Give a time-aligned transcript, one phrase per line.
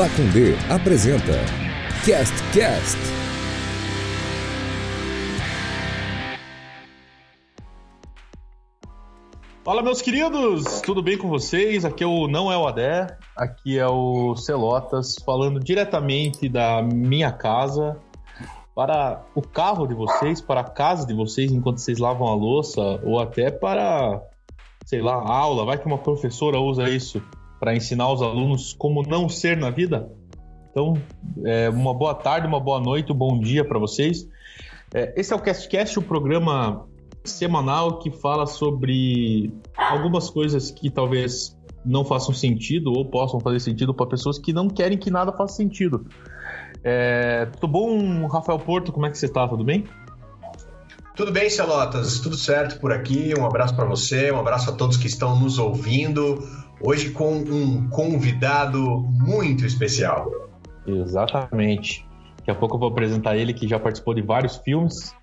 [0.00, 1.34] Pacundê apresenta
[2.06, 2.96] Cast Cast.
[9.62, 11.84] Fala meus queridos, tudo bem com vocês?
[11.84, 17.30] Aqui é o Não é o Adé, aqui é o Celotas, falando diretamente da minha
[17.30, 17.98] casa
[18.74, 22.80] para o carro de vocês, para a casa de vocês enquanto vocês lavam a louça,
[23.04, 24.18] ou até para,
[24.86, 25.66] sei lá, aula.
[25.66, 27.22] Vai que uma professora usa isso
[27.60, 30.10] para ensinar os alunos como não ser na vida.
[30.70, 30.94] Então,
[31.44, 34.26] é, uma boa tarde, uma boa noite, um bom dia para vocês.
[34.94, 36.86] É, esse é o CastCast, o programa
[37.22, 41.54] semanal que fala sobre algumas coisas que talvez
[41.84, 45.56] não façam sentido ou possam fazer sentido para pessoas que não querem que nada faça
[45.56, 46.06] sentido.
[46.82, 48.90] É, tudo bom, Rafael Porto?
[48.90, 49.46] Como é que você está?
[49.46, 49.84] Tudo bem?
[51.14, 52.20] Tudo bem, Celotas?
[52.20, 53.34] Tudo certo por aqui.
[53.38, 56.42] Um abraço para você, um abraço a todos que estão nos ouvindo.
[56.82, 58.80] Hoje com um convidado
[59.10, 60.30] muito especial.
[60.86, 62.06] Exatamente.
[62.38, 65.14] Daqui a pouco eu vou apresentar ele que já participou de vários filmes,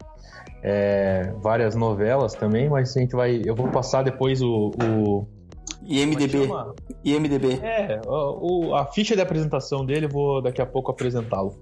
[0.63, 3.41] é, várias novelas também, mas a gente vai.
[3.43, 4.71] Eu vou passar depois o.
[4.83, 5.27] o
[5.83, 6.47] IMDB.
[7.03, 7.59] IMDB.
[7.63, 11.57] É, o, a ficha de apresentação dele, eu vou daqui a pouco apresentá-lo.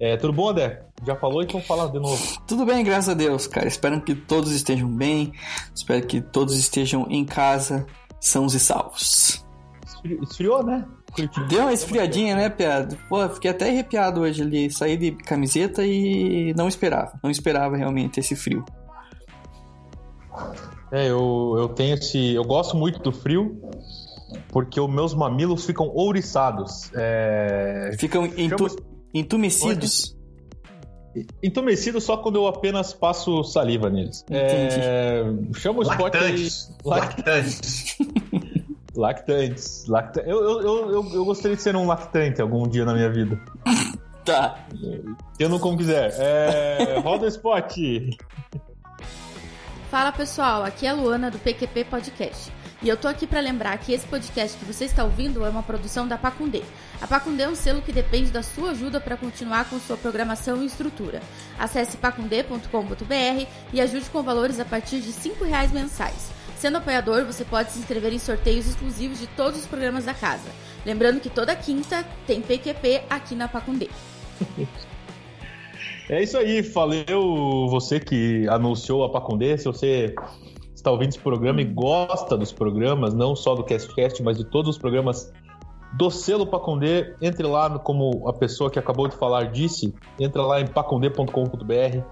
[0.00, 0.82] É, tudo bom, Adé?
[1.06, 2.20] Já falou, então fala de novo.
[2.46, 3.66] Tudo bem, graças a Deus, cara.
[3.66, 5.32] Espero que todos estejam bem.
[5.74, 7.86] Espero que todos estejam em casa,
[8.20, 9.45] sãos e salvos.
[10.22, 10.86] Esfriou, né?
[11.48, 12.96] Deu uma esfriadinha, né, Piado?
[13.08, 14.70] Pô, fiquei até arrepiado hoje ali.
[14.70, 17.18] Saí de camiseta e não esperava.
[17.22, 18.64] Não esperava realmente esse frio.
[20.92, 22.34] É, eu, eu tenho esse.
[22.34, 23.60] Eu gosto muito do frio,
[24.48, 26.90] porque os meus mamilos ficam ouriçados.
[26.94, 27.96] É...
[27.98, 28.66] Ficam entu...
[29.12, 30.14] entumecidos.
[31.42, 34.22] Entumecido só quando eu apenas passo saliva neles.
[34.28, 34.78] Entendi.
[34.78, 35.24] É...
[35.54, 36.48] Chama o spot aí.
[36.84, 37.96] Lactantes.
[38.96, 39.86] Lactantes.
[39.86, 40.20] Lacta...
[40.20, 43.40] Eu, eu, eu, eu gostaria de ser um lactante algum dia na minha vida.
[44.26, 44.58] Tá.
[45.38, 46.12] Eu não como quiser.
[46.18, 46.98] É...
[47.04, 47.76] Roda o spot.
[49.88, 52.52] Fala pessoal, aqui é a Luana do PQP Podcast.
[52.82, 55.62] E eu tô aqui para lembrar que esse podcast que você está ouvindo é uma
[55.62, 56.62] produção da Pacundê.
[57.00, 60.62] A Pacundê é um selo que depende da sua ajuda para continuar com sua programação
[60.62, 61.22] e estrutura.
[61.58, 66.35] Acesse pacundê.com.br e ajude com valores a partir de R$ reais mensais.
[66.56, 70.48] Sendo apoiador, você pode se inscrever em sorteios exclusivos de todos os programas da casa.
[70.84, 73.88] Lembrando que toda quinta tem PQP aqui na Pacundê.
[76.08, 79.58] É isso aí, valeu você que anunciou a Pacundê.
[79.58, 80.14] Se você
[80.72, 84.70] está ouvindo esse programa e gosta dos programas, não só do CastCast, mas de todos
[84.70, 85.32] os programas
[85.94, 90.60] do selo Pacundê, entre lá como a pessoa que acabou de falar disse, entra lá
[90.60, 92.04] em pacundê.com.br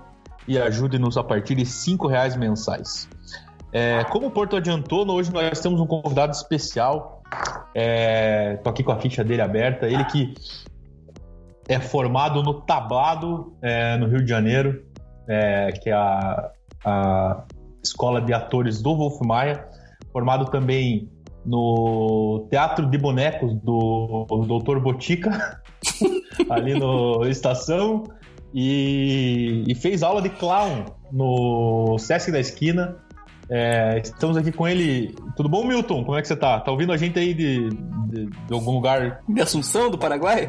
[0.48, 3.08] e ajude-nos a partir de cinco reais mensais.
[3.74, 7.20] É, como o Porto adiantou, hoje nós temos um convidado especial.
[7.74, 9.88] É, tô aqui com a ficha dele aberta.
[9.88, 10.32] Ele que
[11.68, 14.84] é formado no Tablado, é, no Rio de Janeiro,
[15.28, 16.52] é, que é a,
[16.84, 17.44] a,
[17.82, 19.66] escola de atores do Wolf Maia.
[20.12, 21.10] Formado também
[21.44, 24.78] no Teatro de Bonecos do, do Dr.
[24.78, 25.60] Botica,
[26.48, 28.04] ali no Estação.
[28.54, 33.03] E, e, fez aula de clown no Sesc da Esquina.
[33.50, 35.14] É, estamos aqui com ele.
[35.36, 36.04] Tudo bom, Milton?
[36.04, 36.60] Como é que você tá?
[36.60, 37.68] Tá ouvindo a gente aí de,
[38.08, 39.22] de, de algum lugar?
[39.28, 40.46] De Assunção, do Paraguai?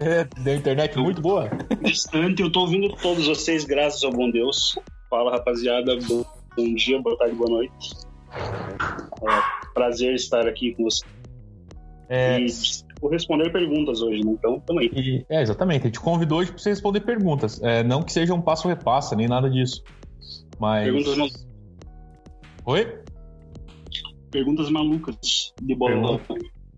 [0.00, 1.50] É, da internet muito boa.
[1.82, 4.78] Distante, eu tô ouvindo todos vocês, graças ao bom Deus.
[5.10, 5.96] Fala, rapaziada.
[6.06, 6.24] Bom,
[6.56, 7.94] bom dia, boa tarde, boa noite.
[8.32, 11.04] É, prazer estar aqui com você.
[12.10, 12.40] É...
[12.40, 12.46] E
[13.00, 14.32] vou responder perguntas hoje, né?
[14.32, 14.90] Então, tamo aí.
[14.94, 15.82] E, é, exatamente.
[15.82, 17.60] A gente convidou hoje pra você responder perguntas.
[17.62, 19.82] É, não que seja um passo-repassa, nem nada disso.
[20.58, 20.84] Mas.
[20.84, 21.47] Perguntas não.
[22.68, 22.86] Oi?
[24.30, 25.16] Perguntas malucas
[25.62, 26.20] de bola.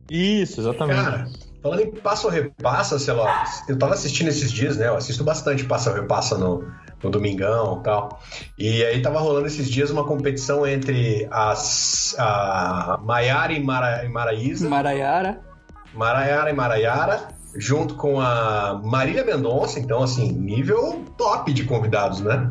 [0.09, 1.03] Isso, exatamente.
[1.03, 1.29] Cara,
[1.61, 4.87] falando em passo ou repassa, sei lá, eu tava assistindo esses dias, né?
[4.87, 6.65] Eu assisto bastante passo ou repassa no,
[7.03, 8.23] no Domingão e tal.
[8.57, 14.09] E aí tava rolando esses dias uma competição entre as a Maiara e, Mara, e
[14.09, 14.69] Maraísa.
[14.69, 15.41] Maraiara.
[15.93, 22.49] Maraiara e Maraiara, junto com a Marília Mendonça, então assim, nível top de convidados, né?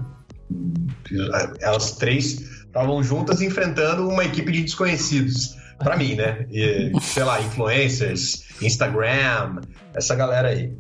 [1.62, 5.57] Elas três estavam juntas enfrentando uma equipe de desconhecidos.
[5.77, 6.45] Pra mim, né?
[6.51, 9.62] E, sei lá, influencers, Instagram,
[9.94, 10.74] essa galera aí.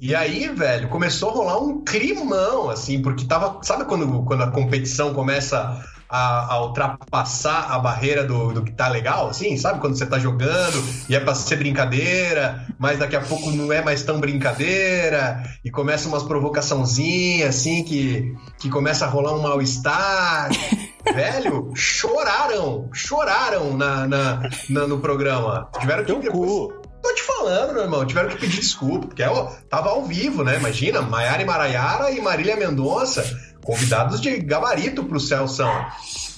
[0.00, 3.60] E aí, velho, começou a rolar um climão, assim, porque tava.
[3.62, 5.80] Sabe quando, quando a competição começa
[6.12, 9.56] a, a ultrapassar a barreira do, do que tá legal, assim?
[9.56, 13.72] Sabe quando você tá jogando e é pra ser brincadeira, mas daqui a pouco não
[13.72, 19.40] é mais tão brincadeira, e começa umas provocaçãozinhas, assim, que, que começa a rolar um
[19.40, 20.50] mal-estar.
[21.10, 25.68] velho, choraram, choraram na, na, na, no programa.
[25.80, 26.74] Tiveram que depois.
[27.02, 28.06] tô te falando, meu irmão.
[28.06, 30.56] Tiveram que pedir desculpa, porque eu tava ao vivo, né?
[30.56, 33.24] Imagina, Maiara e Maraiara e Marília Mendonça,
[33.64, 35.64] convidados de gabarito pro Celso.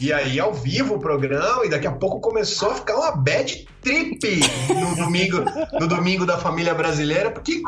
[0.01, 3.67] E aí, ao vivo o programa, e daqui a pouco começou a ficar uma bad
[3.81, 4.19] trip
[4.69, 5.39] no domingo,
[5.79, 7.63] no domingo da família brasileira, porque,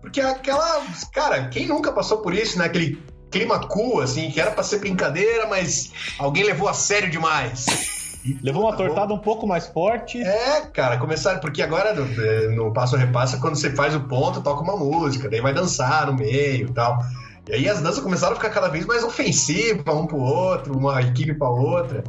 [0.00, 0.82] porque aquela.
[1.12, 2.66] Cara, quem nunca passou por isso, né?
[2.66, 7.66] Aquele clima cool, assim, que era pra ser brincadeira, mas alguém levou a sério demais.
[8.42, 10.20] Levou uma tortada um pouco mais forte.
[10.20, 11.40] É, cara, começaram.
[11.40, 15.28] Porque agora no, no passo a repassa, quando você faz o ponto, toca uma música,
[15.28, 16.98] daí vai dançar no meio e tal.
[17.48, 21.00] E aí as danças começaram a ficar cada vez mais ofensivas, um pro outro, uma
[21.00, 22.04] equipe pra outra.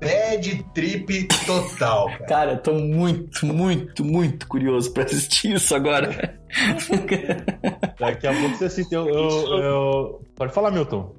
[0.00, 2.26] Bad trip total, cara.
[2.26, 6.38] Cara, eu tô muito, muito, muito curioso pra assistir isso agora.
[7.98, 8.94] Daqui a pouco você assiste.
[8.94, 10.20] Eu, eu, eu...
[10.36, 11.14] Pode falar, Milton.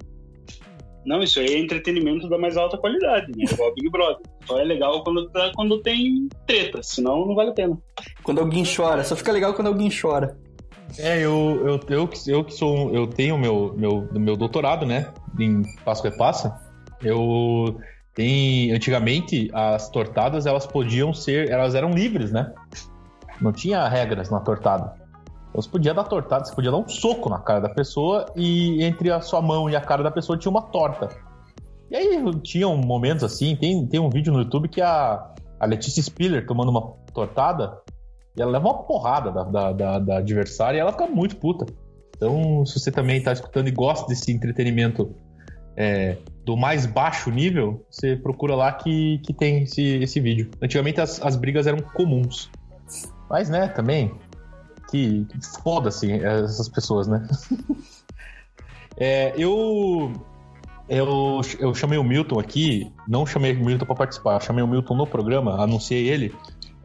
[1.04, 3.44] Não, isso aí é entretenimento da mais alta qualidade, né?
[3.50, 4.22] Igual Big Brother.
[4.44, 7.78] Só é legal quando, tá, quando tem treta, senão não vale a pena.
[8.22, 10.36] Quando alguém chora, só fica legal quando alguém chora.
[10.98, 12.92] É, eu, eu, eu, eu que sou.
[12.94, 15.12] Eu tenho meu, meu, meu doutorado, né?
[15.38, 16.58] Em Passo Repassa.
[17.02, 17.78] Eu.
[18.20, 21.48] Tem, antigamente, as tortadas elas podiam ser.
[21.48, 22.52] Elas eram livres, né?
[23.40, 24.92] Não tinha regras na tortada.
[25.54, 29.10] Você podia dar tortada, você podia dar um soco na cara da pessoa e entre
[29.10, 31.08] a sua mão e a cara da pessoa tinha uma torta.
[31.90, 36.02] E aí tinham momentos assim, tem, tem um vídeo no YouTube que a, a Letícia
[36.02, 37.80] Spiller tomando uma tortada
[38.36, 41.64] e ela leva uma porrada da, da, da, da adversária e ela fica muito puta.
[42.14, 45.10] Então, se você também está escutando e gosta desse entretenimento
[45.74, 50.50] é, do mais baixo nível, você procura lá que, que tem esse, esse vídeo.
[50.60, 52.50] Antigamente as, as brigas eram comuns.
[53.28, 54.12] Mas, né, também,
[54.90, 55.26] que,
[55.62, 57.26] foda-se essas pessoas, né?
[58.96, 60.12] é, eu,
[60.88, 64.96] eu, eu chamei o Milton aqui, não chamei o Milton para participar, chamei o Milton
[64.96, 66.34] no programa, anunciei ele.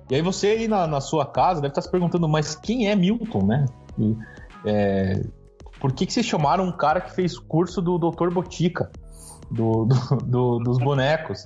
[0.09, 2.95] E aí você aí na, na sua casa deve estar se perguntando, mas quem é
[2.95, 3.65] Milton, né?
[3.97, 4.15] E,
[4.65, 5.23] é,
[5.79, 8.29] por que, que vocês chamaram um cara que fez curso do Dr.
[8.31, 8.91] Botica,
[9.51, 11.43] do, do, do dos bonecos?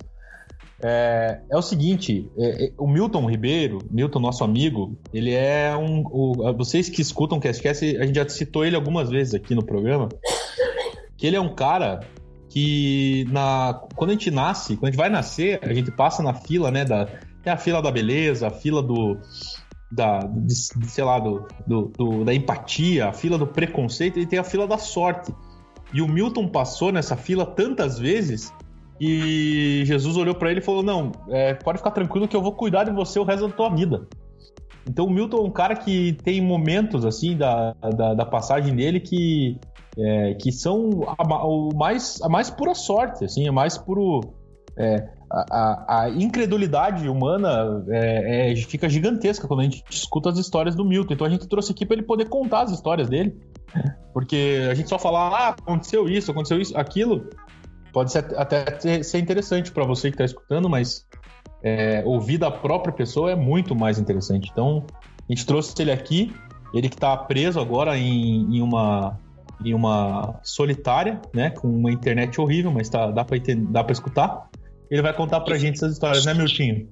[0.82, 6.02] É, é o seguinte, é, é, o Milton Ribeiro, Milton, nosso amigo, ele é um.
[6.06, 9.64] O, vocês que escutam o Castcast, a gente já citou ele algumas vezes aqui no
[9.64, 10.08] programa.
[11.18, 12.00] Que ele é um cara
[12.48, 16.32] que na, quando a gente nasce, quando a gente vai nascer, a gente passa na
[16.32, 16.84] fila, né?
[16.84, 17.06] Da,
[17.42, 19.18] tem a fila da beleza, a fila do.
[19.92, 24.38] Da, de, sei lá, do, do, do, da empatia, a fila do preconceito e tem
[24.38, 25.34] a fila da sorte.
[25.92, 28.52] E o Milton passou nessa fila tantas vezes
[29.00, 32.52] e Jesus olhou para ele e falou: Não, é, pode ficar tranquilo que eu vou
[32.52, 34.06] cuidar de você o resto da tua vida.
[34.88, 39.00] Então o Milton é um cara que tem momentos assim da, da, da passagem dele
[39.00, 39.58] que,
[39.98, 44.20] é, que são a, o mais, a mais pura sorte, assim, a mais puro.
[44.76, 50.74] É, a, a, incredulidade humana é, é, fica gigantesca quando a gente escuta as histórias
[50.74, 51.14] do Milton.
[51.14, 53.36] Então a gente trouxe aqui para ele poder contar as histórias dele.
[54.12, 57.30] Porque a gente só falar, ah, aconteceu isso, aconteceu isso, aquilo,
[57.92, 61.06] pode ser, até ser interessante para você que está escutando, mas
[61.62, 64.50] é, ouvir da própria pessoa é muito mais interessante.
[64.50, 66.34] Então, a gente trouxe ele aqui,
[66.74, 69.16] ele que está preso agora em, em, uma
[69.64, 74.48] em uma solitária, né, com uma internet horrível, mas tá, dá para escutar.
[74.90, 76.88] Ele vai contar para a gente essas histórias, né, Miltinho?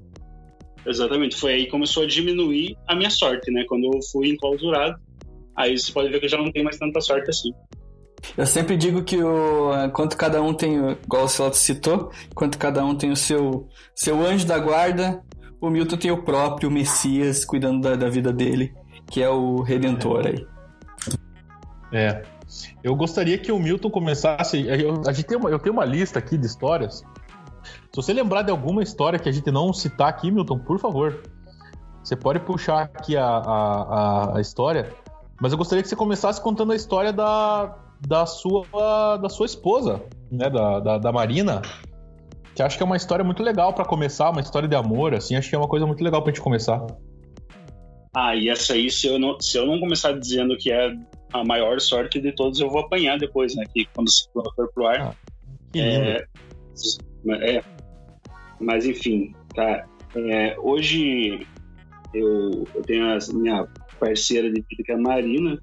[0.86, 3.64] Exatamente, foi aí que começou a diminuir a minha sorte, né?
[3.68, 4.96] Quando eu fui enclausurado,
[5.56, 7.50] aí você pode ver que eu já não tenho mais tanta sorte assim.
[8.36, 12.84] Eu sempre digo que o, enquanto cada um tem, igual o Celso citou, enquanto cada
[12.84, 15.22] um tem o seu, seu anjo da guarda,
[15.60, 18.72] o Milton tem o próprio Messias cuidando da, da vida dele,
[19.10, 20.46] que é o Redentor aí.
[21.92, 22.22] É.
[22.82, 24.66] Eu gostaria que o Milton começasse.
[24.66, 27.02] Eu, a gente tem uma, eu tenho uma lista aqui de histórias.
[27.92, 31.22] Se você lembrar de alguma história que a gente não citar aqui, Milton, por favor,
[32.02, 34.92] você pode puxar aqui a, a, a história.
[35.40, 37.76] Mas eu gostaria que você começasse contando a história da,
[38.06, 41.62] da sua, da sua esposa, né, da, da, da Marina,
[42.54, 45.36] que acho que é uma história muito legal para começar, uma história de amor, assim,
[45.36, 46.84] acho que é uma coisa muito legal pra gente começar.
[48.14, 50.92] Ah, e essa aí, se eu não, se eu não começar dizendo que é
[51.32, 55.00] a maior sorte de todos, eu vou apanhar depois, né, que quando for pro ar.
[55.00, 55.14] Ah,
[55.72, 56.08] que lindo.
[56.10, 57.64] É, é,
[58.60, 59.86] mas enfim, tá.
[60.14, 61.46] É, hoje
[62.14, 63.66] eu, eu tenho a minha
[63.98, 65.60] parceira de vida, que é a Marina,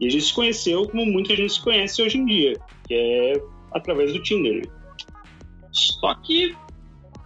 [0.00, 2.54] e a gente se conheceu como muita gente se conhece hoje em dia,
[2.86, 4.68] que é através do Tinder.
[5.70, 6.54] Só que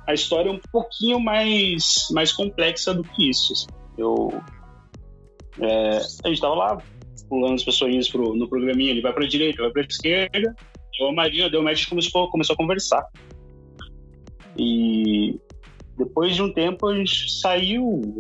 [0.06, 3.52] a história é um pouquinho mais, mais complexa do que isso.
[3.52, 3.66] Assim.
[3.98, 4.42] Eu,
[5.60, 6.82] é, a gente estava lá,
[7.28, 10.54] pulando as pessoas pro, no programinha, ele vai para a direita, vai para a esquerda,
[10.98, 13.04] e a Marina deu match e começou, começou a conversar.
[14.58, 15.38] E
[15.98, 18.18] depois de um tempo a gente saiu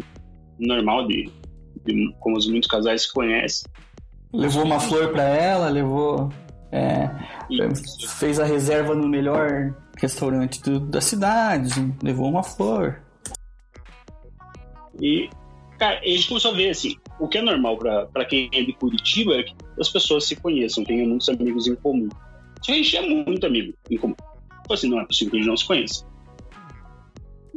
[0.58, 1.30] normal de
[2.20, 3.70] como os muitos casais se conhecem.
[4.32, 6.30] Levou uma flor pra ela, levou.
[6.72, 7.08] é,
[8.18, 11.70] fez a reserva no melhor restaurante do- da cidade,
[12.02, 13.00] levou uma flor.
[15.00, 15.28] e,
[15.78, 18.72] cara, a gente começou a ver, assim, o que é normal pra quem é de
[18.72, 22.08] Curitiba é que as pessoas se conheçam, tenham muitos amigos em comum.
[22.62, 24.14] Só que a gente é muito amigo em comum.
[24.64, 26.04] Então, assim, não é possível que a gente não se conheça.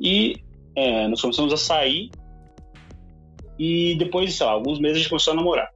[0.02, 0.36] E
[0.76, 2.10] é, nós começamos a sair
[3.58, 5.70] e depois, sei lá, alguns meses a gente começou a namorar.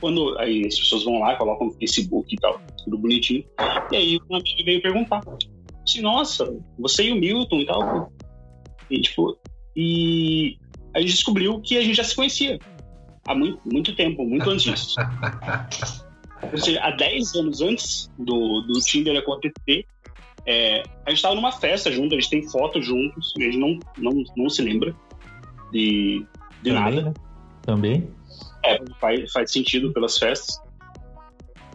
[0.00, 3.44] Quando aí as pessoas vão lá, colocam no Facebook e tal, tudo bonitinho.
[3.92, 5.22] E aí um amigo veio perguntar.
[5.82, 8.12] Assim, nossa, você e o Milton e tal.
[8.90, 9.38] E tipo,
[9.76, 10.56] e
[10.94, 12.58] a gente descobriu que a gente já se conhecia
[13.26, 14.94] há muito, muito tempo, muito antes disso.
[16.52, 19.86] Ou seja, há 10 anos antes do, do Tinder acontecer,
[20.46, 23.58] é, a gente estava numa festa junto, a gente tem fotos juntos, e a gente
[23.58, 24.94] não, não, não se lembra
[25.72, 26.24] de,
[26.62, 27.02] de Também, nada.
[27.02, 27.14] né?
[27.62, 28.08] Também.
[28.64, 30.60] É, faz, faz sentido pelas festas.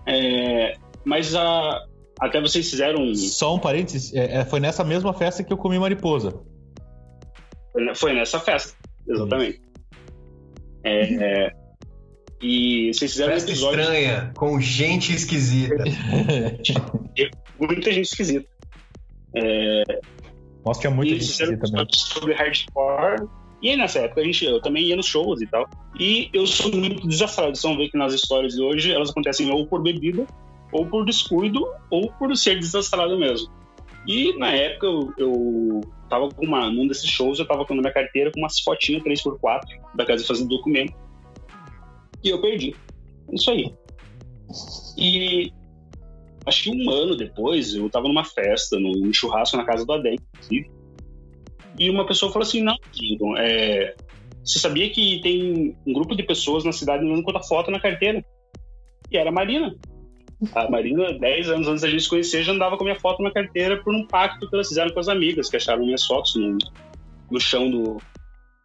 [0.06, 1.86] É, mas a,
[2.20, 3.02] até vocês fizeram.
[3.02, 6.40] um, Só um parênteses, é, é, foi nessa mesma festa que eu comi mariposa.
[7.96, 8.76] Foi nessa festa,
[9.08, 9.62] exatamente.
[10.84, 11.54] É, é,
[12.42, 13.82] e vocês fizeram um Festa episódio.
[13.82, 15.76] estranha, com gente esquisita.
[17.60, 18.48] Muita gente esquisita.
[20.66, 21.82] Nossa, tinha muita e gente fizeram esquisita mesmo.
[21.82, 23.30] episódios sobre hardcore.
[23.62, 25.68] E aí nessa época a gente, eu também ia nos shows e tal.
[26.00, 27.56] E eu sou muito desastrado.
[27.56, 30.26] Vocês vão ver que nas histórias de hoje elas acontecem ou por bebida,
[30.72, 33.52] ou por descuido, ou por ser desastrado mesmo.
[34.08, 36.72] E na época eu, eu tava com uma.
[36.72, 39.62] Num desses shows eu tava com na minha carteira com umas fotinhas 3x4
[39.96, 40.94] da casa fazendo documento.
[42.24, 42.76] E eu perdi.
[43.32, 43.74] Isso aí.
[44.98, 45.54] E
[46.46, 50.70] acho que um ano depois eu tava numa festa, num churrasco na casa do inclusive.
[51.78, 53.96] E uma pessoa falou assim: Não, Diego, é,
[54.44, 57.80] você sabia que tem um grupo de pessoas na cidade andando com a foto na
[57.80, 58.24] carteira?
[59.12, 59.76] E era a Marina.
[60.56, 63.22] A Marina, 10 anos antes da gente se conhecer, já andava com a minha foto
[63.22, 66.36] na carteira por um pacto que elas fizeram com as amigas, que acharam minhas fotos
[66.36, 66.58] no,
[67.30, 67.98] no chão do,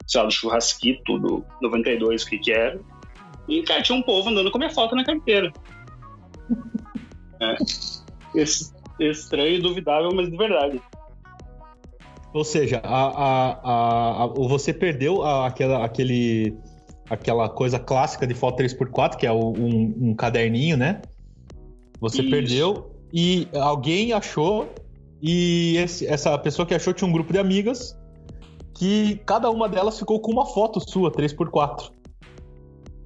[0.07, 2.81] sei lá, do churrasquito do 92, o que que era.
[3.49, 5.53] E, cara, tinha um povo andando com a minha foto na carteira.
[7.41, 7.57] É.
[8.41, 10.81] Es- Estranho, duvidável, mas de verdade.
[12.33, 16.57] Ou seja, a, a, a, você perdeu aquela, aquele,
[17.11, 21.03] aquela coisa clássica de foto 3x4, que é um, um caderninho, né?
[22.01, 22.31] Você Isso.
[22.31, 24.69] perdeu e alguém achou,
[25.23, 27.97] e esse- essa pessoa que achou tinha um grupo de amigas
[28.77, 31.91] que cada uma delas ficou com uma foto sua, 3x4.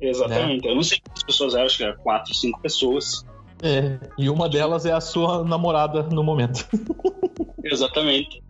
[0.01, 0.67] Exatamente.
[0.67, 3.27] Eu não sei quantas pessoas eram, acho que era quatro, cinco pessoas.
[3.63, 6.67] É, e uma delas é a sua namorada no momento.
[7.65, 8.43] Exatamente.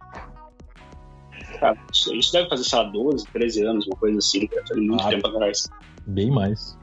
[1.58, 4.64] Cara, isso, deve fazer, sei lá, 12, 13 anos, uma coisa assim, cara.
[4.66, 5.68] Faz muito Ah, tempo atrás.
[6.06, 6.78] Bem mais.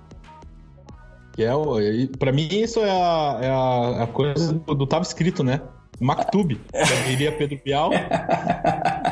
[1.34, 1.52] Que é,
[2.18, 5.62] pra mim, isso é a, é a, a coisa do, do tava escrito, né?
[6.00, 6.60] Mactube.
[6.74, 7.92] Já diria Pedro Bial.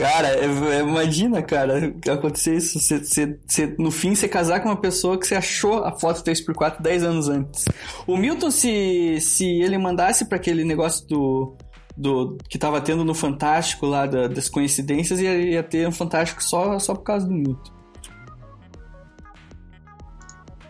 [0.00, 2.80] Cara, é- é- imagina, cara, acontecer isso.
[2.80, 6.22] Você- você- você- no fim, você casar com uma pessoa que você achou a foto
[6.24, 7.66] 3x4 10 anos antes.
[8.06, 11.54] O Milton, se, se ele mandasse pra aquele negócio do.
[11.96, 16.42] Do, que tava tendo no Fantástico lá da- das coincidências, ia, ia ter um Fantástico
[16.42, 17.70] só, só por causa do Milton.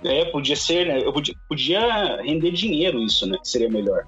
[0.03, 0.99] É, podia ser, né?
[1.07, 3.39] Eu podia, podia render dinheiro isso, né?
[3.45, 4.03] Seria melhor.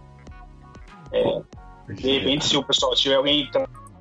[1.94, 3.48] De repente, se o pessoal, se tiver alguém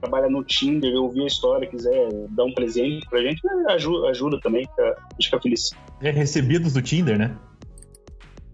[0.02, 4.40] trabalha no Tinder, ouvir a história, quiser dar um presente pra gente, é, ajuda, ajuda
[4.42, 5.70] também, fica, a gente fica feliz.
[6.02, 7.38] É recebidos do Tinder, né?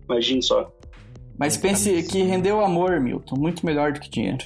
[0.09, 0.71] Imagine só.
[1.39, 4.43] Mas pense que rendeu amor, Milton, muito melhor do que dinheiro.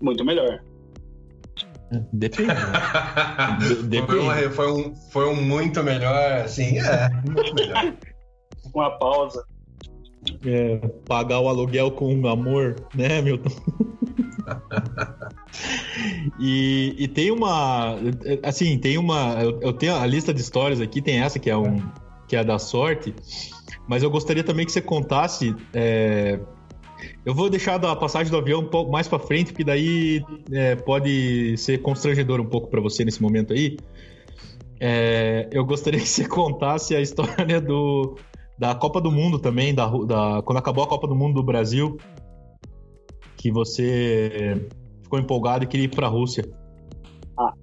[0.00, 0.62] Muito melhor.
[2.12, 2.48] Depende.
[2.48, 2.54] né?
[3.84, 4.06] Depende.
[4.06, 7.94] foi, uma- foi um, foi um muito melhor, assim, é, muito melhor.
[8.74, 9.44] Uma pausa.
[10.46, 10.76] É,
[11.08, 13.50] pagar o aluguel com amor, né, Milton?
[16.38, 17.96] E, e tem uma.
[18.42, 19.42] Assim, tem uma.
[19.42, 21.80] Eu, eu tenho a lista de histórias aqui, tem essa que é um.
[22.28, 23.14] que é da sorte.
[23.88, 25.54] Mas eu gostaria também que você contasse.
[25.74, 26.38] é,
[27.24, 30.76] eu vou deixar da passagem do avião um pouco mais pra frente, porque daí é,
[30.76, 33.76] pode ser constrangedor um pouco pra você nesse momento aí.
[34.78, 38.16] É, eu gostaria que você contasse a história do,
[38.58, 41.98] da Copa do Mundo também, da, da, quando acabou a Copa do Mundo do Brasil,
[43.40, 44.60] que você
[45.02, 46.44] ficou empolgado e queria ir pra Rússia.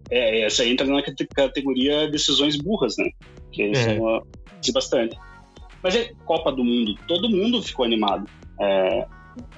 [0.10, 3.12] É, essa aí entra na cate- categoria decisões burras, né?
[3.52, 3.74] Que É.
[3.76, 4.24] são a-
[4.60, 5.16] diz bastante.
[5.84, 8.28] Mas é Copa do Mundo, todo mundo ficou animado.
[8.60, 9.06] É,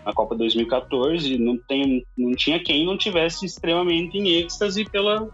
[0.03, 5.29] a Copa 2014 não, tem, não tinha quem não tivesse extremamente em êxtase pela,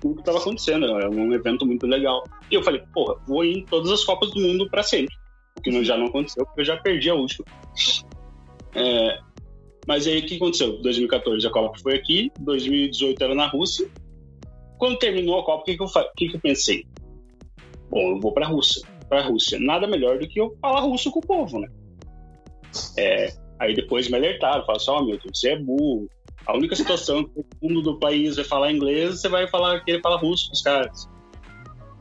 [0.00, 0.86] tudo que estava acontecendo.
[0.86, 2.22] Era um evento muito legal.
[2.48, 5.12] E eu falei, porra, vou ir em todas as Copas do Mundo para sempre.
[5.58, 7.44] O que já não aconteceu, porque eu já perdi a última.
[8.74, 9.18] É,
[9.86, 10.80] mas aí o que aconteceu?
[10.80, 13.88] 2014 a Copa foi aqui, 2018 era na Rússia.
[14.78, 16.86] Quando terminou a Copa, o que, que, eu, que, que eu pensei?
[17.90, 18.86] Bom, eu vou para a Rússia.
[19.08, 21.68] Para a Rússia, nada melhor do que eu falar russo com o povo, né?
[22.96, 26.08] É, aí depois me alertaram, falaram assim, ó, Milton, você é burro.
[26.46, 29.90] A única situação que o mundo do país vai falar inglês, você vai falar que
[29.90, 31.08] ele fala russo com os caras.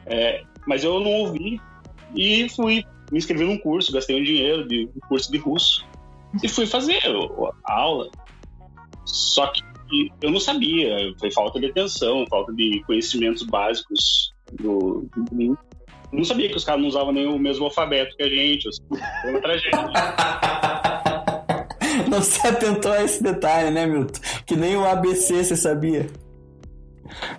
[0.06, 1.60] É, mas eu não ouvi
[2.16, 5.86] e fui me inscrevi num curso, gastei um dinheiro de um curso de russo
[6.44, 7.00] e fui fazer
[7.66, 8.10] a aula.
[9.06, 9.62] Só que
[10.22, 15.58] eu não sabia, foi falta de atenção, falta de conhecimentos básicos do, do
[16.12, 18.68] não sabia que os caras não usavam nem o mesmo alfabeto que a gente.
[18.68, 18.82] assim,
[19.22, 19.80] Foi uma tragédia.
[22.10, 24.20] Não se atentou a esse detalhe, né, Milton?
[24.46, 26.10] Que nem o ABC você sabia.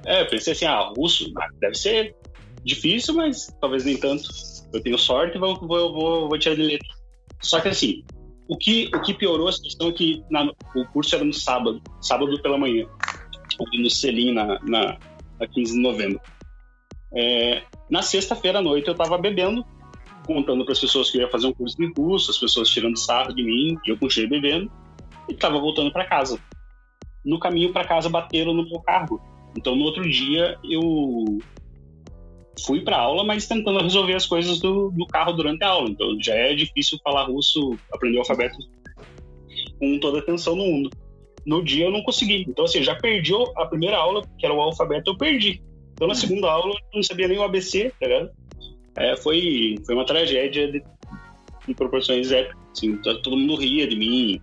[0.07, 2.15] É, eu pensei assim, ah, russo ah, deve ser
[2.65, 4.25] difícil, mas talvez nem tanto.
[4.73, 6.89] Eu tenho sorte e vou, vou, vou, vou tirar de letra.
[7.43, 8.03] Só que assim,
[8.53, 11.81] o que, o que piorou a situação é que na- o curso era no sábado,
[12.03, 12.87] sábado pela manhã,
[13.79, 14.99] no Selim, na, na,
[15.41, 16.21] na 15 de novembro.
[17.15, 19.65] É, na sexta-feira à noite eu tava bebendo,
[20.27, 22.99] contando para as pessoas que eu ia fazer um curso de russo, as pessoas tirando
[22.99, 24.71] sarro de mim, eu continuei bebendo,
[25.29, 26.39] e tava voltando para casa.
[27.25, 29.19] No caminho para casa bateram no meu carro.
[29.57, 31.39] Então no outro dia eu
[32.67, 35.89] fui para aula, mas tentando resolver as coisas do, do carro durante a aula.
[35.91, 38.57] Então já é difícil falar russo, aprender o alfabeto
[39.79, 40.91] com toda a atenção no mundo.
[41.47, 42.45] No dia eu não consegui.
[42.49, 45.63] Então assim, já perdi a primeira aula, que era o alfabeto, eu perdi.
[45.95, 48.31] Então na segunda aula eu não sabia nem o ABC, tá ligado?
[48.97, 50.83] É, foi, foi uma tragédia de,
[51.67, 52.61] de proporções épicas.
[52.77, 54.41] Assim, to- todo mundo ria de mim.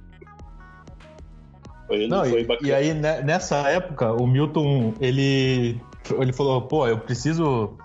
[1.87, 5.79] Foi, Não, e, e aí, né, nessa época, o Milton, ele,
[6.19, 7.77] ele falou, pô, eu preciso...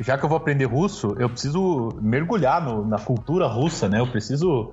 [0.00, 4.00] Já que eu vou aprender russo, eu preciso mergulhar no- na cultura russa, né?
[4.00, 4.72] Eu preciso...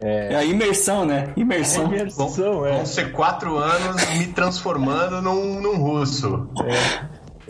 [0.00, 1.32] É a imersão, né?
[1.36, 1.86] Imersão.
[1.86, 2.76] Imersão, é.
[2.76, 6.48] Vão ser quatro anos me transformando num, num russo.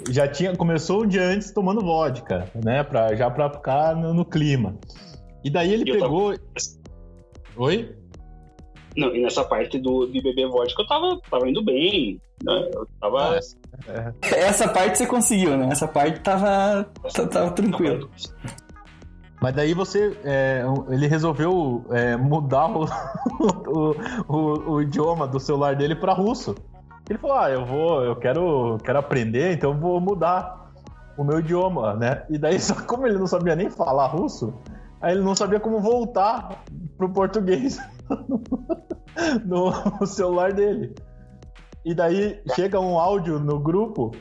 [0.09, 4.25] já tinha começou um dia antes tomando vodka, né, para já para ficar no, no
[4.25, 4.77] clima.
[5.45, 6.35] E daí ele E eu pegou
[7.57, 7.95] Oi?
[8.97, 12.21] Não, e nessa parte do, de beber vodka eu tava, tava indo bem.
[12.45, 12.71] Né?
[12.73, 13.39] Eu tava.
[14.23, 15.69] Essa parte você conseguiu, né?
[15.71, 18.09] Essa parte tava, tava, tava tranquilo.
[19.41, 22.85] Mas daí você é, ele resolveu é, mudar o,
[23.39, 23.95] o,
[24.29, 26.55] o, o idioma do celular dele para russo.
[27.09, 30.73] Ele falou: "Ah, eu vou, eu quero, quero aprender, então eu vou mudar
[31.17, 34.53] o meu idioma, né?" E daí só como ele não sabia nem falar russo,
[35.01, 36.65] aí ele não sabia como voltar
[36.97, 37.79] pro português
[39.47, 40.95] no celular dele.
[41.85, 44.13] E daí chega um áudio no grupo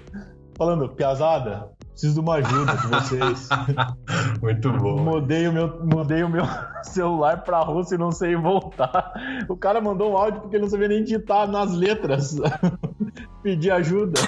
[0.58, 3.50] falando: "Piazada, preciso de uma ajuda de vocês."
[4.42, 4.98] Muito bom.
[4.98, 6.44] Mudei o meu, mudei o meu
[6.84, 9.14] celular pra Rússia e não sei voltar.
[9.50, 12.38] O cara mandou um áudio porque ele não sabia nem digitar nas letras.
[13.42, 14.20] Pedir ajuda.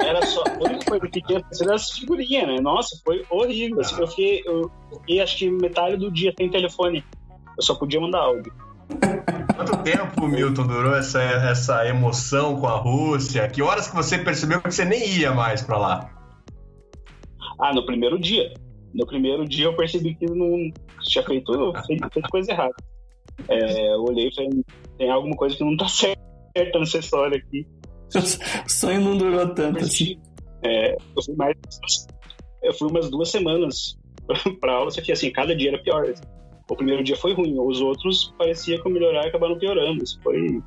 [0.00, 0.42] Era só.
[0.42, 2.60] A única coisa que tinha acontecido era as figurinhas, né?
[2.60, 3.80] Nossa, foi horrível.
[3.80, 7.04] Assim, eu, fiquei, eu fiquei acho que metade do dia sem telefone.
[7.56, 8.52] Eu só podia mandar áudio.
[9.54, 13.48] Quanto tempo, Milton, durou essa, essa emoção com a Rússia?
[13.48, 16.10] Que horas que você percebeu que você nem ia mais pra lá?
[17.60, 18.52] Ah, no primeiro dia.
[18.94, 20.70] No primeiro dia eu percebi que não
[21.02, 21.52] tinha feito,
[21.86, 22.74] feito, feito coisa errada.
[23.48, 24.50] É, eu olhei e falei,
[24.98, 27.66] tem alguma coisa que não tá certa nessa história aqui.
[28.14, 30.20] O sonho não durou tanto assim.
[30.62, 31.56] É, eu fui mais.
[32.62, 33.96] Eu fui umas duas semanas
[34.60, 36.12] pra aula, só que assim, cada dia era pior.
[36.68, 40.02] O primeiro dia foi ruim, os outros parecia que eu melhorar e acabaram piorando.
[40.02, 40.60] Isso foi.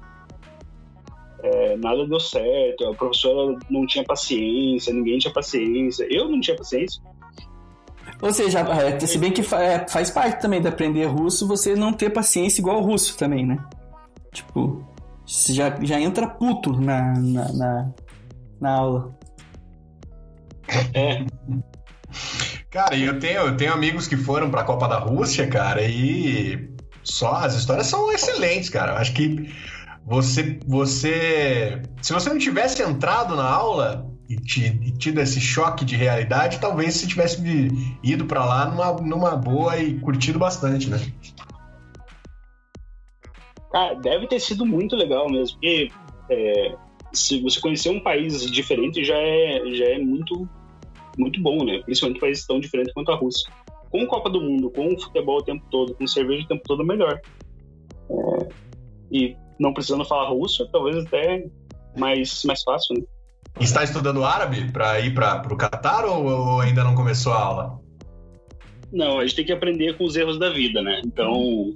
[1.42, 6.56] é, nada deu certo, a professora não tinha paciência, ninguém tinha paciência, eu não tinha
[6.56, 7.02] paciência.
[8.22, 11.92] Ou seja, é, se bem que é, faz parte também de aprender russo você não
[11.92, 13.58] ter paciência igual o russo também, né?
[14.32, 14.86] Tipo,
[15.26, 17.94] você já, já entra puto na, na, na,
[18.62, 19.18] na aula.
[20.94, 21.26] É,
[22.76, 26.70] Cara, eu tenho, eu tenho amigos que foram pra Copa da Rússia, cara, e
[27.02, 29.00] só as histórias são excelentes, cara.
[29.00, 29.50] Acho que
[30.06, 35.96] você, você, se você não tivesse entrado na aula e, ti- tido esse choque de
[35.96, 37.42] realidade, talvez você tivesse
[38.04, 40.98] ido pra lá numa, numa boa e curtido bastante, né?
[43.72, 45.94] Cara, deve ter sido muito legal mesmo, porque
[46.30, 46.76] é,
[47.14, 50.46] se você conhecer um país diferente já é, já é muito,
[51.18, 51.82] muito bom, né?
[51.86, 53.52] Principalmente países tão diferentes quanto a Rússia.
[53.90, 56.86] Com Copa do Mundo, com futebol o tempo todo, com cerveja o tempo todo, é
[56.86, 57.22] melhor.
[58.10, 58.50] É,
[59.12, 61.46] e não precisando falar russo, é talvez até
[61.98, 63.06] mais, mais fácil, né?
[63.60, 67.80] Está estudando árabe para ir para o Catar ou, ou ainda não começou a aula?
[68.92, 71.02] Não, a gente tem que aprender com os erros da vida, né?
[71.06, 71.76] Então,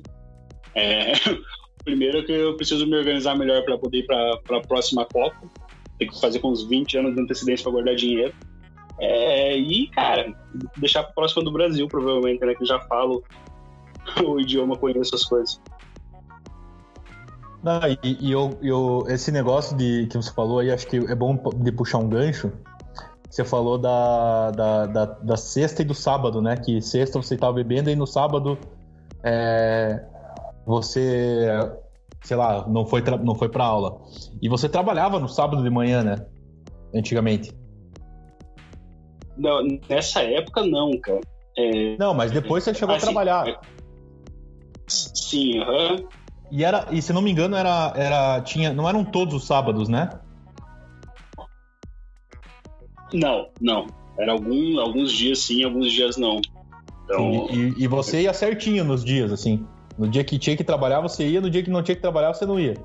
[0.76, 1.14] é,
[1.84, 5.38] primeiro que eu preciso me organizar melhor para poder ir para a próxima Copa.
[5.98, 8.34] Tem que fazer com uns 20 anos de antecedência para guardar dinheiro.
[9.00, 10.34] É, e, cara,
[10.78, 12.54] deixar próximo do Brasil, provavelmente, né?
[12.54, 13.24] Que já falo
[14.24, 15.62] o idioma, conheço as coisas.
[17.64, 21.16] Não, e, e eu, eu, esse negócio de que você falou aí, acho que é
[21.16, 22.52] bom de puxar um gancho.
[23.30, 26.58] Você falou da, da, da, da sexta e do sábado, né?
[26.58, 28.58] Que sexta você estava bebendo e no sábado
[29.24, 30.04] é,
[30.66, 31.48] você,
[32.24, 34.02] sei lá, não foi, não foi pra aula.
[34.42, 36.26] E você trabalhava no sábado de manhã, né?
[36.96, 37.59] Antigamente.
[39.40, 41.22] Não, nessa época, não, cara.
[41.58, 41.96] É...
[41.98, 43.62] Não, mas depois você chegou ah, a trabalhar.
[44.88, 45.92] Sim, sim aham.
[45.92, 46.08] Uhum.
[46.52, 49.88] E era, e se não me engano, era, era tinha, não eram todos os sábados,
[49.88, 50.10] né?
[53.14, 53.88] Não, não.
[54.18, 56.42] Era algum, alguns dias sim, alguns dias não.
[57.06, 57.48] Então...
[57.52, 59.66] E, e, você ia certinho nos dias, assim.
[59.98, 62.34] No dia que tinha que trabalhar, você ia, no dia que não tinha que trabalhar,
[62.34, 62.76] você não ia.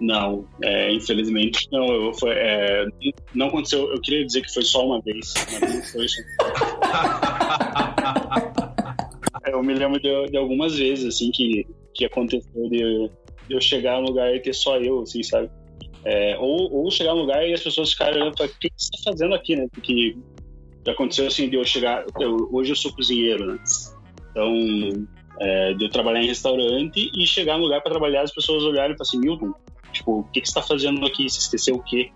[0.00, 1.86] Não, é, infelizmente não.
[1.86, 2.86] Eu, foi, é,
[3.34, 3.92] não aconteceu.
[3.92, 6.22] Eu queria dizer que foi só uma vez, mas não foi só.
[9.50, 13.10] eu me lembro de, de, algumas vezes, assim, que, que aconteceu de,
[13.48, 15.50] de, eu chegar no lugar e ter só eu, assim, sabe?
[16.04, 18.90] É, ou, ou chegar no lugar e as pessoas ficarem olhando para o que você
[18.94, 19.66] está fazendo aqui, né?
[19.72, 20.16] Porque
[20.86, 22.04] já aconteceu assim de eu chegar.
[22.20, 23.58] Eu, hoje eu sou cozinheiro, né?
[24.30, 25.08] Então,
[25.40, 28.94] é, de eu trabalhar em restaurante e chegar no lugar para trabalhar, as pessoas olharem
[28.94, 29.52] e falar assim: Milton,
[29.98, 31.28] tipo, o que, que você está fazendo aqui?
[31.28, 32.10] Você esqueceu o quê?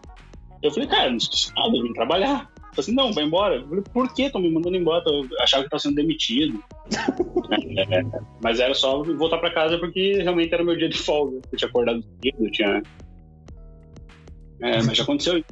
[0.63, 2.51] Eu falei, cara, não esqueci nada, eu vim trabalhar.
[2.57, 3.57] Eu falei assim, não, vai embora.
[3.57, 5.03] Eu falei, por que estão me mandando embora?
[5.07, 6.63] Eu achava que estava sendo demitido.
[7.91, 8.03] é,
[8.43, 11.41] mas era só voltar para casa porque realmente era meu dia de folga.
[11.51, 12.83] Eu tinha acordado cedo, eu tinha.
[14.63, 15.43] É, mas já aconteceu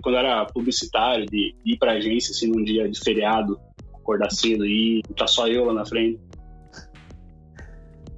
[0.00, 3.58] quando era publicitário, de ir pra agência assim num dia de feriado,
[3.92, 6.20] acordar cedo e tá só eu lá na frente.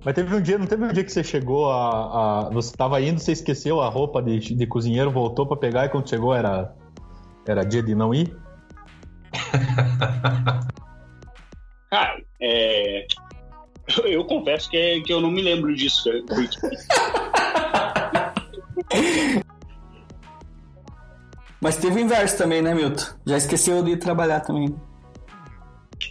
[0.05, 2.47] Mas teve um dia, não teve um dia que você chegou a.
[2.47, 5.89] a você estava indo, você esqueceu a roupa de, de cozinheiro, voltou para pegar e
[5.89, 6.75] quando chegou era.
[7.47, 8.35] Era dia de não ir?
[11.91, 13.07] Cara, é.
[13.99, 16.25] Eu, eu confesso que, é, que eu não me lembro disso, cara.
[21.61, 23.05] Mas teve o inverso também, né, Milton?
[23.27, 24.75] Já esqueceu de trabalhar também.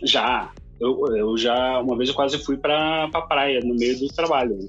[0.03, 0.51] Já,
[0.84, 4.58] eu, eu já, uma vez eu quase fui pra, pra praia no meio do trabalho.
[4.58, 4.67] Né?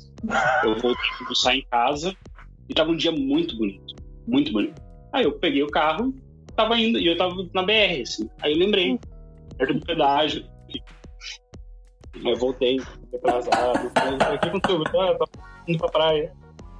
[0.64, 2.14] Eu voltei sair em casa
[2.68, 3.94] e tava um dia muito bonito,
[4.26, 4.80] muito bonito.
[5.12, 6.14] Aí eu peguei o carro,
[6.54, 8.28] tava indo, e eu tava na BR, assim.
[8.40, 8.98] Aí eu lembrei,
[9.56, 10.44] perto do pedágio.
[12.24, 12.80] Eu voltei,
[13.12, 13.86] atrasado.
[13.86, 14.82] O que aconteceu?
[15.00, 15.30] Ah, tava
[15.66, 16.32] indo pra praia.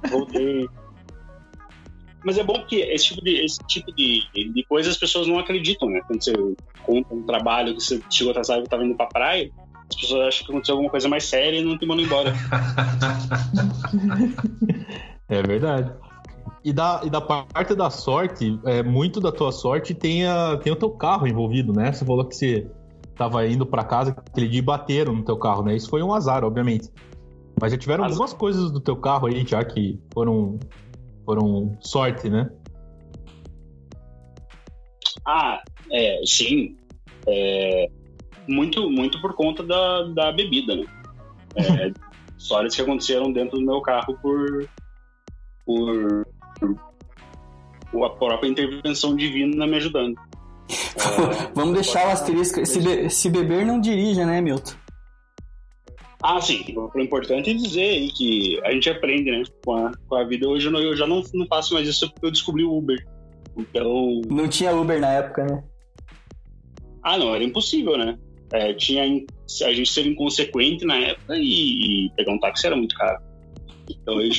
[0.09, 0.67] Voltei.
[2.25, 5.37] Mas é bom que esse tipo de, esse tipo de, de coisa as pessoas não
[5.37, 6.01] acreditam, né?
[6.07, 6.33] Quando você
[6.83, 9.51] conta um trabalho que você chegou atrasado e estava indo pra praia,
[9.87, 12.33] as pessoas acham que aconteceu alguma coisa mais séria e não te mandam embora.
[15.29, 15.93] é verdade.
[16.63, 20.73] E da, e da parte da sorte, é, muito da tua sorte tem, a, tem
[20.73, 21.93] o teu carro envolvido, né?
[21.93, 22.67] Você falou que você
[23.07, 25.75] estava indo para casa aquele dia e bateram no teu carro, né?
[25.75, 26.89] Isso foi um azar, obviamente.
[27.61, 30.59] Mas já tiveram algumas coisas do teu carro aí já que foram
[31.25, 32.49] foram sorte, né?
[35.27, 35.61] Ah,
[35.91, 36.77] é, sim.
[37.27, 37.87] É,
[38.47, 40.85] muito, muito por conta da, da bebida, né?
[41.55, 41.91] É,
[42.37, 44.69] histórias que aconteceram dentro do meu carro por,
[45.65, 46.27] por,
[47.91, 50.15] por a própria intervenção divina me ajudando.
[50.95, 52.65] É, Vamos deixar o asterisco.
[52.65, 54.71] Se, be se beber, não dirija, né, Milton?
[56.27, 56.65] Ah, sim.
[56.75, 59.43] O importante é dizer aí que a gente aprende, né?
[59.63, 60.49] Com a, com a vida.
[60.49, 62.97] Hoje eu, não, eu já não, não faço mais isso porque eu descobri o Uber.
[63.55, 64.21] Então.
[64.27, 65.63] Não tinha Uber na época, né?
[67.03, 68.17] Ah, não, era impossível, né?
[68.51, 72.95] É, tinha a gente ser inconsequente na época e, e, pegar um táxi era muito
[72.95, 73.21] caro.
[73.87, 74.31] Então eu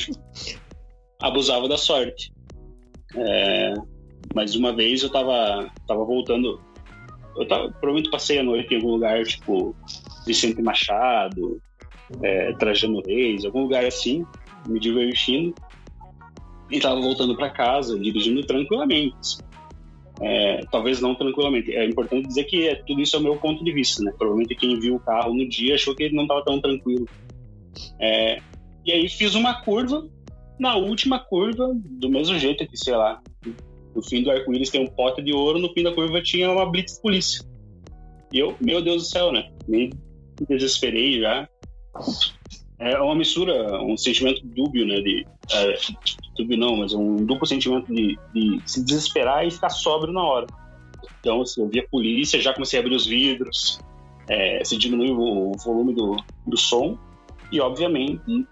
[1.21, 2.33] abusava da sorte.
[3.15, 3.73] É,
[4.35, 6.59] mas uma vez eu tava, tava voltando.
[7.37, 9.73] Eu tava, provavelmente passei a noite em algum lugar, tipo,
[10.25, 11.61] Vicente Machado,
[12.21, 14.25] é, Trajano Reis, algum lugar assim,
[14.67, 15.53] me divertindo.
[16.69, 19.37] E estava voltando para casa, dirigindo tranquilamente.
[20.19, 21.73] É, talvez não tranquilamente.
[21.73, 24.11] É importante dizer que é, tudo isso é o meu ponto de vista, né?
[24.17, 27.07] Provavelmente quem viu o carro no dia achou que ele não estava tão tranquilo.
[27.99, 28.39] É,
[28.85, 30.07] e aí fiz uma curva.
[30.59, 33.21] Na última curva, do mesmo jeito que, sei lá,
[33.95, 36.65] no fim do arco-íris tem um pote de ouro, no fim da curva tinha uma
[36.65, 37.45] blitz polícia.
[38.33, 39.49] E eu, meu Deus do céu, né?
[39.67, 39.91] Me
[40.49, 41.47] desesperei já
[42.79, 45.01] é uma mistura, um sentimento dúbio, né?
[45.01, 45.77] De, é,
[46.35, 50.47] subir não, mas um duplo sentimento de, de se desesperar e ficar sóbrio na hora.
[51.19, 53.79] Então, assim, eu vi a polícia, já comecei a abrir os vidros,
[54.29, 56.97] é, se diminuiu o volume do, do som
[57.51, 58.45] e, obviamente,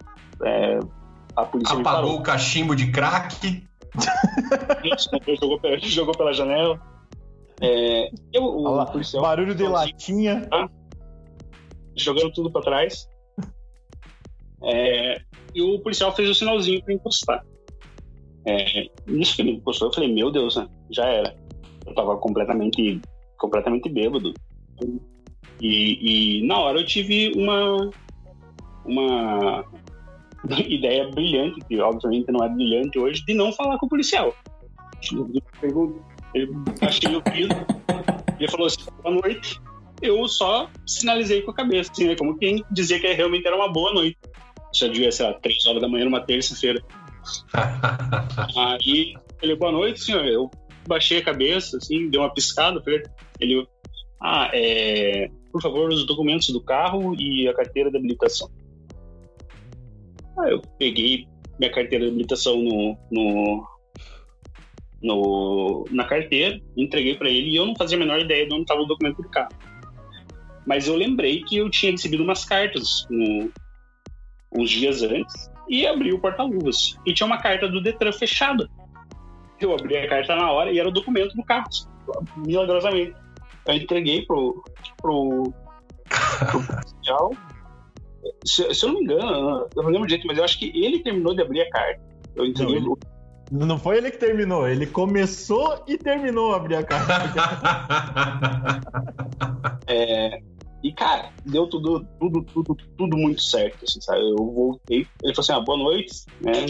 [0.44, 0.80] é,
[1.36, 3.64] a polícia Apagou o cachimbo de crack.
[5.40, 6.82] jogou, pela, jogou pela janela.
[7.62, 10.48] É, eu, o lá, policial, barulho de latinha.
[11.96, 13.08] jogando tudo pra trás.
[14.66, 15.22] É,
[15.54, 17.46] e o policial fez o sinalzinho pra encostar.
[18.48, 20.68] É, nisso que ele encostou, eu falei, meu Deus, né?
[20.92, 21.36] Já era.
[21.86, 23.02] Eu tava completamente,
[23.38, 24.34] completamente bêbado.
[25.62, 27.90] E, e na hora eu tive uma,
[28.86, 29.66] uma
[30.68, 34.34] ideia brilhante, que obviamente não é brilhante hoje, de não falar com o policial.
[36.34, 36.50] Eu,
[36.82, 37.50] achei o piso,
[38.40, 39.60] ele falou assim, boa noite.
[40.02, 42.16] Eu só sinalizei com a cabeça, assim, né?
[42.16, 44.18] Como quem dizia que realmente era uma boa noite.
[44.76, 46.82] Já devia, sei lá, três horas da manhã numa terça-feira.
[48.58, 50.26] Aí ele, boa noite, senhor.
[50.26, 50.52] Eu
[50.88, 52.82] baixei a cabeça, assim, dei uma piscada.
[52.84, 53.04] falei-
[53.40, 53.68] Ele,
[54.22, 58.50] ah, é, por favor, os documentos do carro e a carteira de habilitação.
[60.40, 61.26] Aí eu peguei
[61.58, 63.68] minha carteira de habilitação no, no,
[65.02, 68.64] no- na carteira, entreguei para ele e eu não fazia a menor ideia de onde
[68.64, 69.54] estava o documento do carro.
[70.68, 73.52] Mas eu lembrei que eu tinha recebido umas cartas no-
[74.58, 76.98] uns dias antes e abri o porta-luvas.
[77.06, 78.70] E tinha uma carta do Detran fechada.
[79.60, 81.68] Eu abri a carta na hora e era o documento do carro,
[82.38, 83.16] milagrosamente.
[83.66, 84.64] Eu entreguei pro,
[85.02, 85.54] pro,
[86.52, 87.32] pro policial.
[88.46, 91.00] Se, se eu não me engano, eu não lembro direito, mas eu acho que ele
[91.00, 92.02] terminou de abrir a carta.
[92.36, 96.84] Eu entreguei Não, Não foi ele que terminou, ele começou e terminou a abrir a
[96.84, 97.14] carta.
[99.88, 100.42] É,
[100.86, 104.22] e, cara, deu tudo, tudo, tudo, tudo muito certo, assim, sabe?
[104.22, 106.64] Eu voltei, ele falou assim, ah, boa noite, né?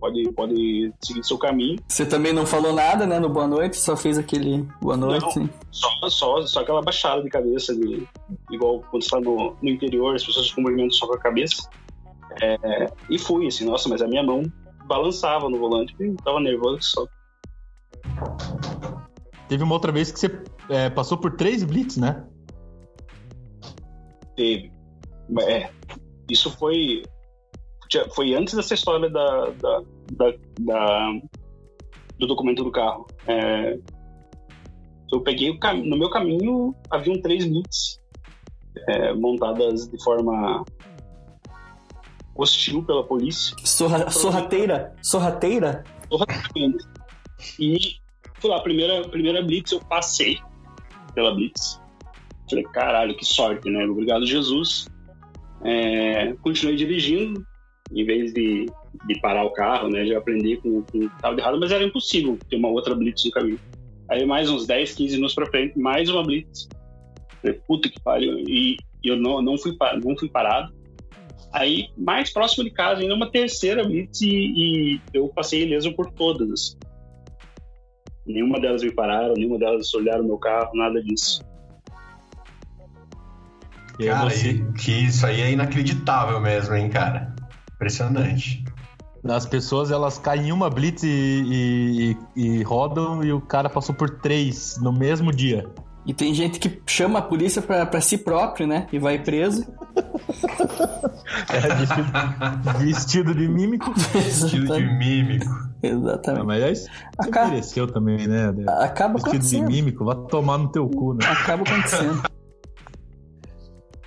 [0.00, 1.78] Pode, pode seguir seu caminho.
[1.86, 5.38] Você também não falou nada, né, no boa noite, só fez aquele boa noite.
[5.38, 5.48] Não.
[5.70, 8.08] Só, só, só aquela baixada de cabeça, de,
[8.50, 11.70] igual quando você tá no, no interior, as pessoas cumprimentam só com a cabeça.
[12.42, 14.42] É, e fui, assim, nossa, mas a minha mão
[14.86, 17.06] balançava no volante, tava nervoso só.
[19.48, 22.24] Teve uma outra vez que você é, passou por três blitz, né?
[24.40, 24.72] Teve.
[25.46, 25.68] É,
[26.30, 27.02] isso foi.
[28.14, 31.12] Foi antes dessa história da, da, da- da-
[32.18, 33.06] do documento do carro.
[33.26, 33.78] É,
[35.12, 38.00] eu peguei no meu caminho haviam três blitz
[38.88, 40.64] é, montadas de forma
[42.34, 43.54] hostil pela polícia.
[43.64, 44.96] Sorra, sorrateira?
[45.02, 45.84] Sorrateira?
[46.08, 46.84] Corretamente.
[47.58, 47.76] E
[48.36, 50.38] fui lá, primeira, primeira blitz, eu passei
[51.14, 51.79] pela blitz.
[52.50, 53.86] Falei, caralho, que sorte, né?
[53.86, 54.88] Obrigado, Jesus.
[55.64, 57.46] É, continuei dirigindo,
[57.92, 58.66] em vez de,
[59.06, 60.04] de parar o carro, né?
[60.04, 63.30] Já aprendi com, o carro de errado, mas era impossível ter uma outra blitz no
[63.30, 63.60] caminho.
[64.08, 66.68] Aí mais uns 10, 15 minutos pra frente, mais uma blitz.
[67.40, 68.38] Falei, puta que pariu.
[68.40, 70.74] E, eu não, não, fui, não fui parado.
[71.52, 76.10] Aí, mais próximo de casa, ainda uma terceira blitz e, e eu passei ileso por
[76.12, 76.76] todas.
[78.26, 81.40] Nenhuma delas me pararam, nenhuma delas olharam meu carro, nada disso.
[84.00, 87.34] E aí Cara, você, e- que isso aí é inacreditável mesmo, hein, cara?
[87.74, 88.64] Impressionante.
[89.24, 93.94] as pessoas elas caem em uma blitz e, e- e rodam e o cara passou
[93.94, 95.66] por três no mesmo dia.
[96.06, 98.86] E tem gente que chama a polícia pra, pra si próprio, né?
[98.92, 99.66] E vai preso.
[101.48, 103.92] É, vestido, vestido de mímico.
[104.16, 105.46] Estilo de mímico.
[105.48, 106.46] Ah, Exatamente.
[106.46, 108.52] mas aí você Acaba, mereceu também, né?
[108.80, 109.66] acaba Vestido de acontecendo.
[109.68, 111.20] mímico, vai tomar no teu cu, né?
[111.26, 112.22] Acaba acontecendo.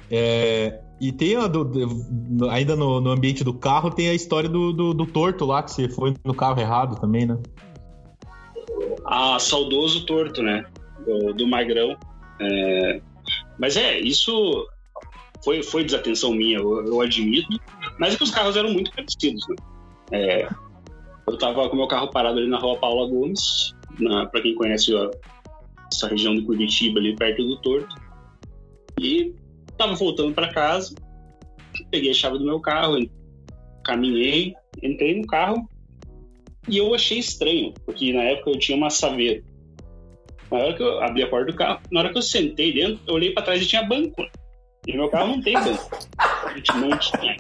[0.09, 4.71] É, e tem a do- ainda no, no ambiente do carro, tem a história do,
[4.71, 7.37] do, do torto lá, que você foi no carro errado também, né?
[9.05, 10.65] Ah, saudoso torto, né?
[11.05, 11.97] Do, do Magrão.
[12.39, 13.01] É,
[13.59, 14.65] Mas é, isso
[15.43, 17.59] foi, foi desatenção minha, eu, eu admito.
[17.99, 19.55] Mas é que os carros eram muito parecidos, né?
[20.11, 20.49] É,
[21.27, 25.09] eu tava com meu carro parado ali na rua Paula Gomes, na, quem conhece ó,
[25.91, 27.95] essa região de Curitiba, ali perto do Torto.
[28.99, 29.33] E
[29.77, 30.95] tava voltando para casa,
[31.89, 32.97] peguei a chave do meu carro,
[33.83, 35.67] caminhei, entrei no carro
[36.67, 39.43] e eu achei estranho, porque na época eu tinha uma Saveiro.
[40.49, 42.99] Na hora que eu abri a porta do carro, na hora que eu sentei dentro,
[43.07, 44.23] eu olhei para trás e tinha banco.
[44.87, 45.89] E meu carro não tem banco.
[46.75, 47.37] Não tinha.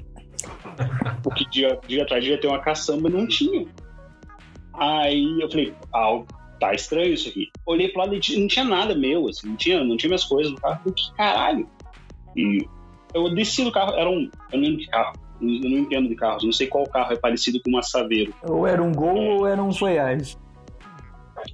[1.21, 3.67] Porque dia, dia atrás devia ter uma caçamba, não tinha.
[4.73, 6.23] Aí eu falei, ah,
[6.59, 7.49] tá estranho isso aqui.
[7.65, 10.51] Olhei pro lado e não tinha nada meu, assim, não tinha, não tinha minhas coisas
[10.51, 10.79] no carro.
[10.79, 11.69] Falei, que caralho.
[12.35, 12.65] E
[13.13, 16.15] eu desci do carro, era um, eu não lembro que carro, Eu não entendo de
[16.15, 18.33] carros, não sei qual carro é parecido com uma Saveiro.
[18.43, 20.37] Ou era um Gol ou era um Voyage.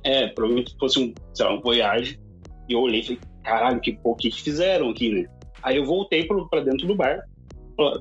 [0.03, 2.19] É, provavelmente fosse um, sei lá, um Voyage.
[2.67, 5.27] E eu olhei e falei, caralho, que, pô, que, que fizeram aqui, né?
[5.63, 7.19] Aí eu voltei pro, pra dentro do bar,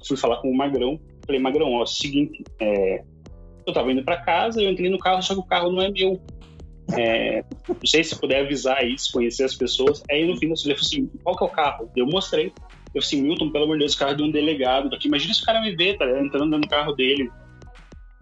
[0.07, 1.01] fui falar com o Magrão.
[1.27, 3.03] Falei, Magrão, ó, é seguinte, é,
[3.67, 5.91] eu tava indo pra casa, eu entrei no carro, só que o carro não é
[5.91, 6.21] meu.
[6.97, 10.03] É, não sei se puder avisar isso, conhecer as pessoas.
[10.11, 11.91] Aí no fim eu falei assim, qual que é o carro?
[11.95, 12.53] Eu mostrei.
[12.95, 15.09] Eu assim, Milton, pelo amor de Deus, o carro de um delegado daqui.
[15.09, 17.31] Imagina se o cara me ver, tá entrando no carro dele.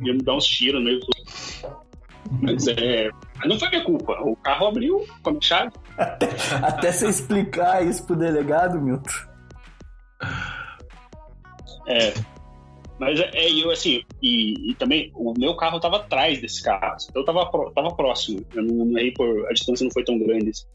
[0.00, 1.00] Ia me dar uns tiros nele.
[2.42, 3.08] Mas é.
[3.44, 4.12] Não foi minha culpa.
[4.22, 5.72] O carro abriu com a chave.
[5.96, 6.28] Até,
[6.62, 9.10] até você explicar isso pro delegado, Milton.
[11.86, 12.12] É.
[12.98, 16.96] Mas é, é, eu assim, e, e, também o meu carro tava atrás desse carro.
[17.10, 18.44] Então eu tava, tava próximo.
[18.54, 19.46] Eu não, errei por.
[19.48, 20.50] A distância não foi tão grande.
[20.50, 20.66] Assim.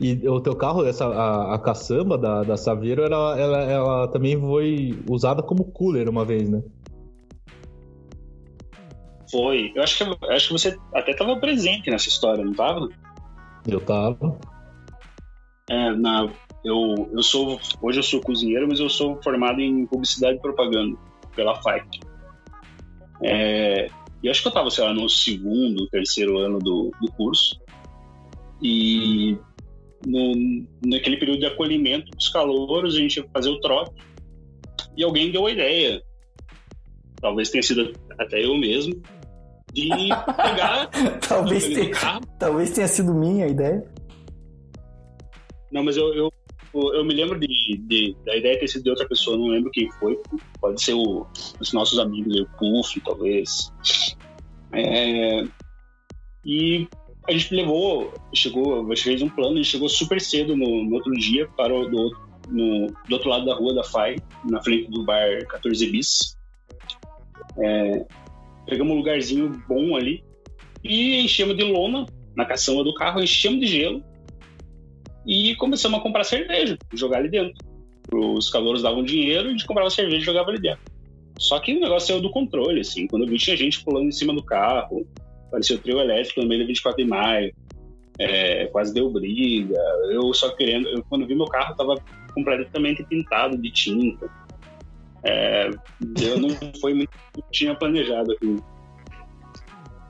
[0.00, 4.38] E o teu carro, essa, a, a caçamba da, da Saveiro, ela, ela, ela também
[4.38, 6.62] foi usada como cooler uma vez, né?
[9.30, 9.72] Foi.
[9.74, 12.88] Eu acho que, eu acho que você até estava presente nessa história, não estava?
[13.66, 14.38] Eu tava.
[15.70, 16.28] É, na,
[16.62, 17.58] eu, eu sou.
[17.80, 20.96] Hoje eu sou cozinheiro, mas eu sou formado em publicidade e propaganda
[21.34, 22.00] pela FAIC.
[23.22, 23.86] É,
[24.22, 27.58] e acho que eu estava, sei lá, no segundo, terceiro ano do, do curso.
[28.62, 29.36] E
[30.06, 33.92] no, naquele período de acolhimento dos calouros, a gente ia fazer o trote.
[34.96, 36.02] E alguém deu a ideia,
[37.20, 39.00] talvez tenha sido até eu mesmo,
[39.72, 40.90] de pegar.
[41.26, 43.84] talvez, tenha, talvez tenha sido minha a ideia.
[45.70, 46.30] Não, mas eu, eu,
[46.74, 49.90] eu me lembro de, de, da ideia ter sido de outra pessoa, não lembro quem
[49.92, 50.20] foi.
[50.60, 51.26] Pode ser o,
[51.58, 53.72] os nossos amigos, o Puff, talvez.
[54.72, 55.44] É,
[56.44, 56.86] e
[57.28, 60.84] a gente levou, chegou, a gente fez um plano, a gente chegou super cedo no,
[60.84, 62.16] no outro dia, parou do,
[62.48, 64.16] no, do outro lado da rua da FAI,
[64.48, 66.36] na frente do bar 14 Bis.
[67.58, 68.06] É,
[68.66, 70.24] pegamos um lugarzinho bom ali
[70.82, 74.02] e enchemos de lona na caçamba do carro, enchemos de gelo
[75.24, 77.54] e começamos a comprar cerveja, jogar ali dentro.
[78.12, 80.82] Os calouros davam dinheiro, a gente comprava cerveja e jogava ali dentro.
[81.38, 83.06] Só que o negócio saiu do controle, assim.
[83.06, 85.06] Quando eu vi, tinha gente pulando em cima do carro,
[85.52, 87.54] parecia o trio elétrico no meio da 24 de maio,
[88.18, 89.78] é, quase deu briga.
[90.10, 90.88] Eu só querendo.
[90.88, 91.96] Eu, quando vi meu carro, tava
[92.34, 94.28] completamente pintado de tinta.
[95.22, 95.70] É,
[96.20, 98.56] eu não foi muito que tinha planejado aqui.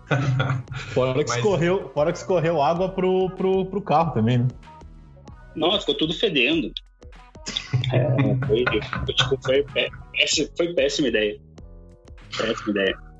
[0.92, 1.36] fora, que Mas...
[1.36, 4.48] escorreu, fora que escorreu água pro, pro, pro carro também, né?
[5.56, 6.72] Nossa, ficou tudo fedendo.
[7.92, 8.64] É, foi,
[9.14, 9.64] tipo, foi,
[10.12, 11.40] péssima, foi péssima ideia.
[12.36, 13.11] Péssima ideia.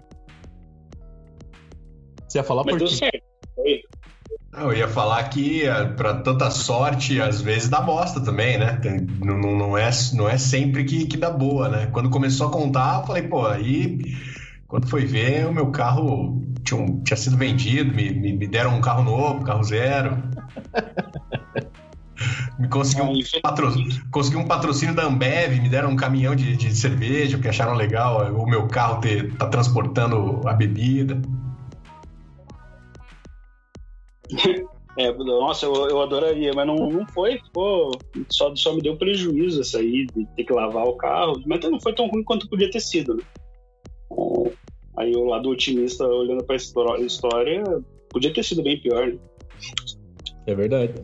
[2.33, 3.23] Você ia falar Mas por deu certo.
[3.55, 3.83] Foi.
[4.55, 8.79] Eu ia falar que eh, para tanta sorte, às vezes dá bosta também, né?
[8.81, 11.91] Tem, não, não, é, não é sempre que, que dá boa, né?
[11.93, 13.99] Quando começou a contar, eu falei, pô, aí
[14.67, 18.77] quando foi ver, o meu carro tinha, um, tinha sido vendido, me, me, me, deram
[18.77, 20.17] um carro novo, carro zero.
[22.59, 26.75] me conseguiu um, patrocínio, consegui um patrocínio da Ambev, me deram um caminhão de, de
[26.75, 31.21] cerveja, porque acharam legal o meu carro ter, tá transportando a bebida.
[34.99, 37.93] É, nossa, eu, eu adoraria, mas não, não foi, ficou,
[38.29, 41.81] só, só me deu prejuízo isso aí, de ter que lavar o carro, mas não
[41.81, 43.23] foi tão ruim quanto podia ter sido, né?
[44.99, 47.65] Aí o lado otimista, olhando pra história,
[48.11, 49.19] podia ter sido bem pior, né?
[50.47, 50.95] É verdade.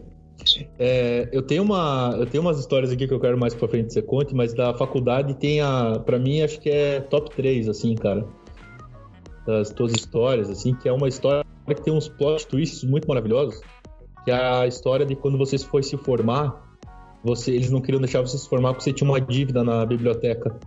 [0.78, 3.86] É, eu tenho uma, eu tenho umas histórias aqui que eu quero mais pra frente
[3.86, 7.68] que você conte, mas da faculdade tem a, para mim acho que é top 3
[7.68, 8.26] assim, cara.
[9.46, 13.60] Das tuas histórias assim, que é uma história que tem uns plot twists muito maravilhosos,
[14.24, 16.68] que é a história de quando você foi se formar,
[17.22, 20.58] você, eles não queriam deixar você se formar porque você tinha uma dívida na biblioteca.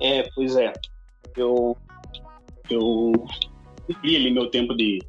[0.00, 0.72] É, pois é.
[1.36, 1.76] Eu,
[2.70, 3.12] eu
[3.86, 5.00] cumpri ali meu tempo de,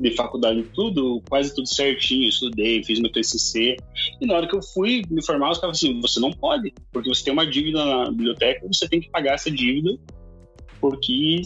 [0.00, 3.76] de faculdade tudo, quase tudo certinho, estudei, fiz meu TCC,
[4.20, 7.08] e na hora que eu fui me formar, os caras assim, você não pode, porque
[7.08, 9.98] você tem uma dívida na biblioteca, você tem que pagar essa dívida,
[10.80, 11.42] porque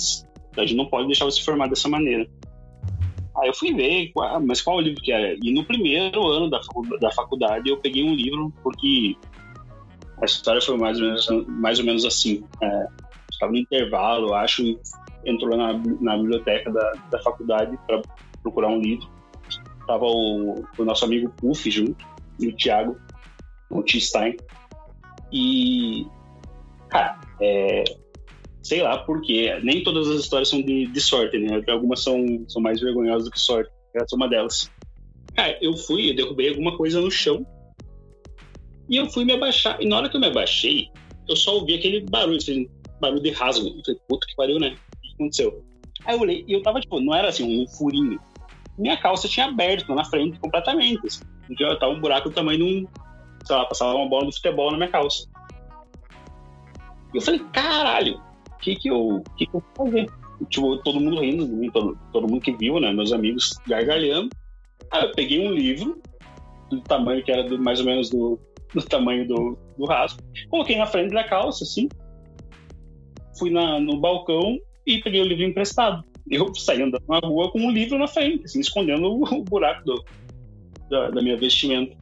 [0.57, 2.29] a gente não pode deixar você formar dessa maneira.
[3.39, 4.13] Aí eu fui ver,
[4.45, 5.37] mas qual livro que era?
[5.43, 6.61] E no primeiro ano da,
[7.01, 9.17] da faculdade eu peguei um livro, porque
[10.21, 12.45] a história foi mais ou menos, mais ou menos assim.
[12.63, 12.87] É,
[13.31, 14.79] estava no intervalo, acho,
[15.25, 18.03] entrou na, na biblioteca da, da faculdade para
[18.43, 19.09] procurar um livro.
[19.87, 22.07] Tava o, o nosso amigo Puff junto,
[22.39, 22.97] e o Thiago,
[23.71, 24.01] o T.
[24.01, 24.37] Stein.
[25.33, 26.07] E,
[26.89, 27.85] cara, é,
[28.63, 31.63] sei lá porque nem todas as histórias são de, de sorte, né?
[31.69, 33.71] Algumas são, são mais vergonhosas do que sorte.
[33.95, 34.71] Essa é uma delas.
[35.35, 37.47] Cara, eu fui, eu derrubei alguma coisa no chão
[38.89, 39.81] E eu fui me abaixar.
[39.81, 40.89] E na hora que eu me abaixei,
[41.29, 42.69] eu só ouvi aquele barulho, assim,
[43.01, 43.69] barulho de rasgo.
[43.69, 44.77] Eu falei, puta que pariu, né?
[44.97, 45.65] O que aconteceu?
[46.05, 48.21] Aí eu olhei e eu tava, tipo, não era assim, um furinho.
[48.79, 51.07] Minha calça tinha aberto na frente completamente.
[51.07, 51.25] Assim.
[51.51, 52.87] Então tava um buraco do tamanho de um.
[53.45, 55.29] Sei lá, passava uma bola de futebol na minha calça.
[57.13, 58.21] E eu falei, caralho,
[58.63, 60.11] que que eu, que que eu vou fazer?
[60.49, 62.93] Tipo, todo mundo rindo, todo, todo mundo que viu, né?
[62.93, 64.31] Meus amigos gargalhando.
[64.91, 66.01] Aí eu peguei um livro,
[66.77, 68.39] do tamanho que era do, mais ou menos do,
[68.75, 69.87] do tamanho do, do.
[70.49, 71.89] Coloquei na frente da calça, assim.
[73.39, 76.03] Fui na, no balcão e peguei o livro emprestado.
[76.31, 79.85] Eu saí andando na rua com um livro na frente, assim, escondendo o, o buraco
[79.85, 80.05] do,
[80.89, 81.97] da, da, minha vestimenta.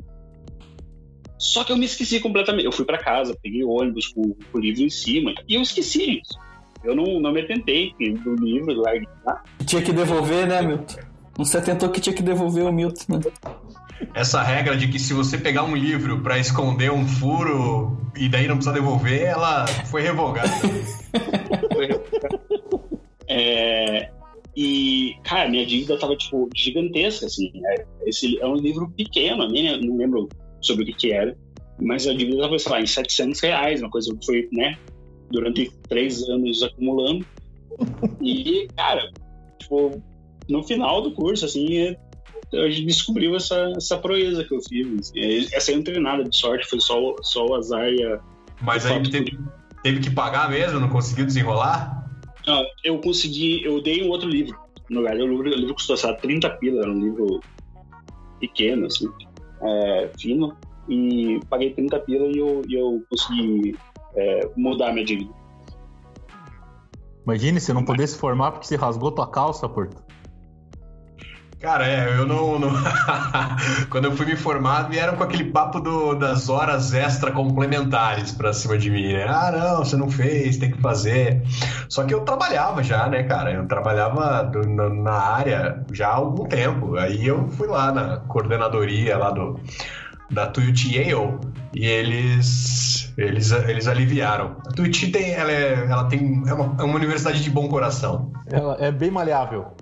[1.38, 2.66] Só que eu me esqueci completamente.
[2.66, 6.20] Eu fui para casa, peguei ônibus com, com, o livro em cima e eu esqueci
[6.20, 6.38] isso.
[6.82, 9.42] Eu não, não me atentei do livro, larguei lá.
[9.64, 11.00] Tinha que devolver, né, Milton?
[11.38, 13.20] Não se atentou que tinha que devolver o Milton, né?
[14.14, 18.48] essa regra de que se você pegar um livro para esconder um furo e daí
[18.48, 20.48] não precisa devolver, ela foi revogada.
[23.28, 24.10] é,
[24.56, 27.50] e, cara, minha dívida tava, tipo, gigantesca, assim.
[27.66, 30.28] É, esse é um livro pequeno, nem não lembro
[30.60, 31.36] sobre o que que era,
[31.80, 34.76] mas a dívida tava, sei lá, em 700 reais, uma coisa que foi, né,
[35.30, 37.24] durante três anos acumulando.
[38.20, 39.10] E, cara,
[39.58, 40.02] tipo,
[40.48, 41.96] no final do curso, assim,
[42.52, 45.12] a gente descobriu essa, essa proeza que eu fiz.
[45.52, 48.20] Essa não teve nada de sorte, foi só, só o azar e a.
[48.60, 49.38] Mas aí teve,
[49.82, 50.80] teve que pagar mesmo?
[50.80, 52.04] Não conseguiu desenrolar?
[52.46, 54.58] Não, eu consegui, eu dei um outro livro.
[54.88, 57.40] No lugar, o livro, o livro custou, sabe, 30 pila, era um livro
[58.40, 59.08] pequeno, assim,
[59.62, 60.56] é, fino,
[60.88, 63.76] e paguei 30 pila e eu, e eu consegui
[64.16, 65.32] é, mudar a minha dívida.
[67.24, 70.10] Imagine se não pudesse formar porque você rasgou tua calça, Porto.
[71.60, 72.58] Cara, é, eu não.
[72.58, 72.70] não...
[73.90, 78.54] Quando eu fui me formar, vieram com aquele papo do, das horas extra complementares pra
[78.54, 79.26] cima de mim, né?
[79.28, 81.42] Ah, não, você não fez, tem que fazer.
[81.86, 83.52] Só que eu trabalhava já, né, cara?
[83.52, 86.96] Eu trabalhava do, na, na, área já há algum tempo.
[86.96, 89.60] Aí eu fui lá na coordenadoria lá do,
[90.30, 91.38] da Tuiuti Yale
[91.74, 94.56] e eles, eles, eles aliviaram.
[94.66, 98.32] A Tuiuti tem, ela, é, ela tem, é uma, é uma universidade de bom coração.
[98.46, 99.74] Ela é bem maleável.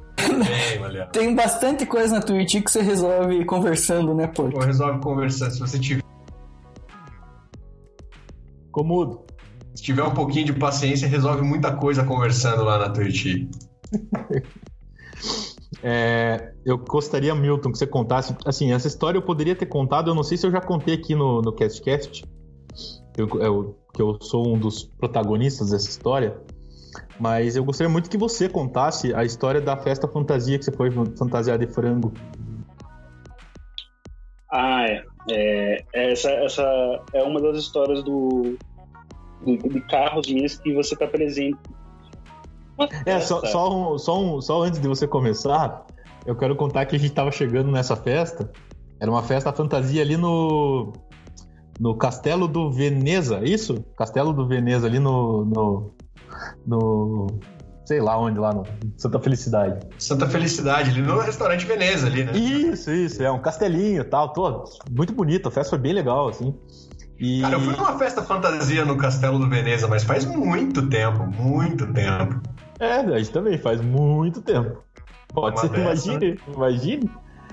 [1.12, 4.30] Tem bastante coisa na Twitch que você resolve conversando, né?
[4.38, 6.03] Ou resolve conversando, se você tiver.
[8.70, 9.24] Comudo.
[9.74, 13.49] Se tiver um pouquinho de paciência, resolve muita coisa conversando lá na Twitch.
[15.83, 18.35] é, eu gostaria, Milton, que você contasse.
[18.45, 21.14] Assim, essa história eu poderia ter contado, eu não sei se eu já contei aqui
[21.14, 22.24] no, no CastCast,
[23.16, 26.41] eu, eu, que eu sou um dos protagonistas dessa história.
[27.18, 30.91] Mas eu gostaria muito que você contasse a história da festa fantasia que você foi
[30.91, 32.12] fantasiado de frango.
[34.51, 35.05] Ah, é.
[35.31, 38.57] é essa, essa é uma das histórias do,
[39.45, 41.59] do de carros minhas que você está presente.
[43.05, 45.85] É, só, só, um, só, um, só antes de você começar,
[46.26, 48.51] eu quero contar que a gente estava chegando nessa festa.
[49.01, 50.93] Era uma festa fantasia ali no,
[51.79, 53.85] no Castelo do Veneza, isso?
[53.97, 55.95] Castelo do Veneza, ali no, no,
[56.66, 57.26] no.
[57.87, 58.64] Sei lá onde, lá no
[58.99, 59.87] Santa Felicidade.
[59.99, 62.33] Santa Felicidade, ali no restaurante Veneza ali, né?
[62.37, 66.29] Isso, isso, é um castelinho e tal, todo muito bonito, a festa foi bem legal,
[66.29, 66.55] assim.
[67.18, 67.41] E...
[67.41, 71.91] Cara, eu fui numa festa fantasia no Castelo do Veneza, mas faz muito tempo, muito
[71.93, 72.41] tempo.
[72.81, 74.83] É, a gente também faz muito tempo.
[75.33, 75.83] Pode ser, dessa.
[75.83, 77.11] imagine, imagine.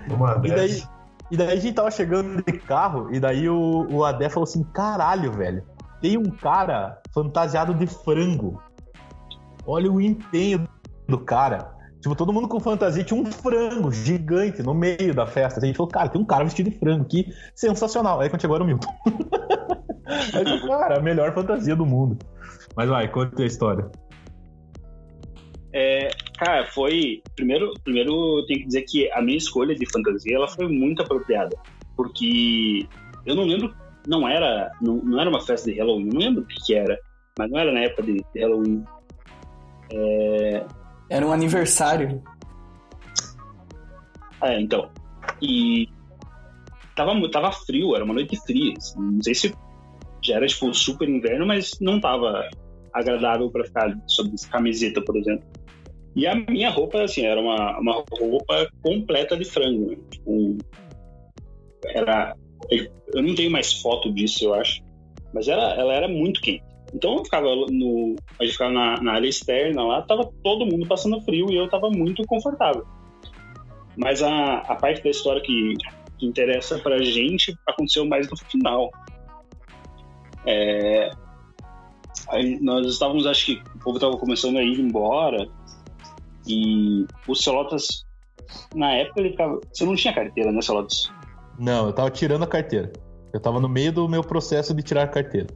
[0.09, 0.83] Uma e daí,
[1.31, 4.63] e daí a gente tava chegando de carro, e daí o, o Adé falou assim:
[4.63, 5.63] caralho, velho,
[6.01, 8.61] tem um cara fantasiado de frango.
[9.65, 10.67] Olha o empenho
[11.07, 11.73] do cara.
[11.99, 15.59] Tipo, todo mundo com fantasia tinha um frango gigante no meio da festa.
[15.59, 18.21] A gente falou, cara, tem um cara vestido de frango que sensacional.
[18.21, 18.93] Aí quando chegou era o Milton.
[20.05, 22.19] Aí, cara, a melhor fantasia do mundo.
[22.75, 23.89] Mas vai, conta a história.
[25.77, 26.07] É,
[26.37, 27.21] cara, foi.
[27.35, 31.01] Primeiro, primeiro eu tenho que dizer que a minha escolha de fantasia ela foi muito
[31.01, 31.53] apropriada.
[31.97, 32.87] Porque
[33.25, 33.75] eu não lembro.
[34.07, 36.97] Não era, não, não era uma festa de Halloween, não lembro o que, que era.
[37.37, 38.85] Mas não era na época de Halloween.
[39.91, 40.65] É...
[41.09, 42.23] Era um aniversário.
[44.41, 44.89] É, então.
[45.41, 45.89] E
[46.95, 48.75] tava, tava frio, era uma noite fria.
[48.77, 49.01] Assim.
[49.01, 49.53] Não sei se
[50.23, 52.47] já era tipo super inverno, mas não tava
[52.93, 55.45] agradável para ficar sob camiseta, por exemplo.
[56.15, 59.91] E a minha roupa, assim, era uma, uma roupa completa de frango.
[59.91, 59.97] Né?
[60.09, 60.57] Tipo,
[61.87, 62.35] era.
[63.13, 64.81] Eu não tenho mais foto disso, eu acho.
[65.33, 66.63] Mas era, ela era muito quente.
[66.93, 68.15] Então eu ficava no.
[68.39, 71.69] A gente ficava na, na área externa lá, tava todo mundo passando frio e eu
[71.69, 72.85] tava muito confortável.
[73.97, 75.73] Mas a, a parte da história que,
[76.17, 78.89] que interessa pra gente aconteceu mais no final.
[80.45, 81.11] É,
[82.61, 85.49] nós estávamos, acho que o povo estava começando a ir embora
[86.47, 88.05] e o Celotas,
[88.73, 89.59] na época, ele ficava.
[89.73, 91.11] Você não tinha carteira, né, Celotas?
[91.59, 92.91] Não, eu tava tirando a carteira.
[93.33, 95.47] Eu tava no meio do meu processo de tirar a carteira.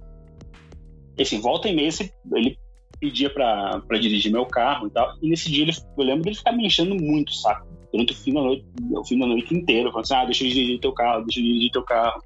[1.19, 1.89] Assim, volta e meia
[2.33, 2.57] ele
[2.99, 5.15] pedia pra, pra dirigir meu carro e tal.
[5.21, 7.67] E nesse dia ele, eu lembro dele ficar me enchendo muito o saco.
[7.91, 9.89] Durante o fim da noite, o fim da noite inteiro.
[9.91, 12.21] Falando assim, ah, deixa eu dirigir teu carro, deixa eu dirigir teu carro.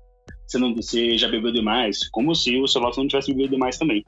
[0.45, 2.07] Você, não, você já bebeu demais.
[2.09, 4.03] Como se o Celotas não tivesse bebido demais também.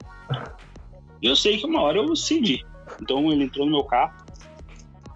[1.21, 2.63] Eu sei que uma hora eu cedi.
[3.01, 4.24] Então ele entrou no meu carro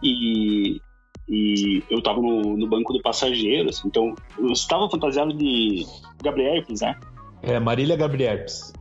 [0.04, 0.82] e,
[1.28, 5.86] e eu tava no, no banco do passageiro, assim, então eu estava fantasiado de
[6.24, 7.00] Gabriel né?
[7.42, 8.74] É, Marília Gabrierpes.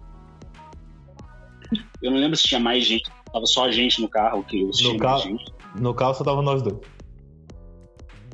[2.02, 4.70] Eu não lembro se tinha mais gente, tava só a gente no carro, que eu
[4.92, 5.38] no, carro,
[5.78, 6.78] no carro só tava nós dois.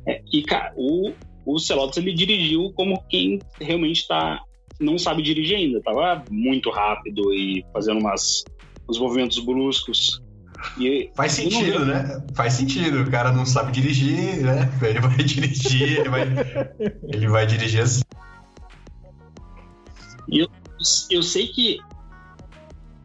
[0.07, 1.12] É, e, cara, o,
[1.47, 4.41] o Celotes ele dirigiu como quem realmente tá,
[4.78, 5.80] não sabe dirigir ainda.
[5.82, 8.45] Tava muito rápido e fazendo umas,
[8.89, 10.22] uns movimentos bruscos.
[10.79, 12.25] E Faz sentido, né?
[12.35, 13.03] Faz sentido.
[13.03, 14.71] O cara não sabe dirigir, né?
[14.83, 16.23] Ele vai dirigir, ele vai,
[17.12, 18.03] ele vai dirigir assim.
[20.29, 20.49] E eu,
[21.11, 21.79] eu sei que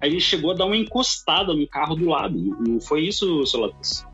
[0.01, 2.37] a gente chegou a dar uma encostada no carro do lado.
[2.37, 4.05] Não foi isso, Solatas?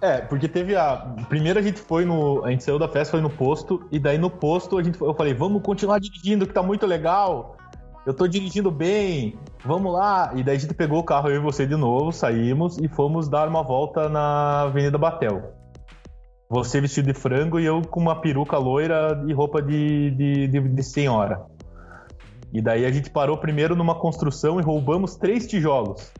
[0.00, 0.96] É, porque teve a.
[1.28, 2.44] Primeiro a gente foi no.
[2.44, 5.14] A gente saiu da festa, foi no posto, e daí no posto a gente, eu
[5.14, 7.56] falei, vamos continuar dirigindo, que tá muito legal.
[8.06, 10.32] Eu tô dirigindo bem, vamos lá.
[10.36, 13.28] E daí a gente pegou o carro, eu e você de novo, saímos e fomos
[13.28, 15.52] dar uma volta na Avenida Batel.
[16.48, 20.60] Você vestido de frango e eu com uma peruca loira e roupa de, de, de,
[20.60, 21.44] de senhora.
[22.52, 26.12] E daí a gente parou primeiro numa construção e roubamos três tijolos.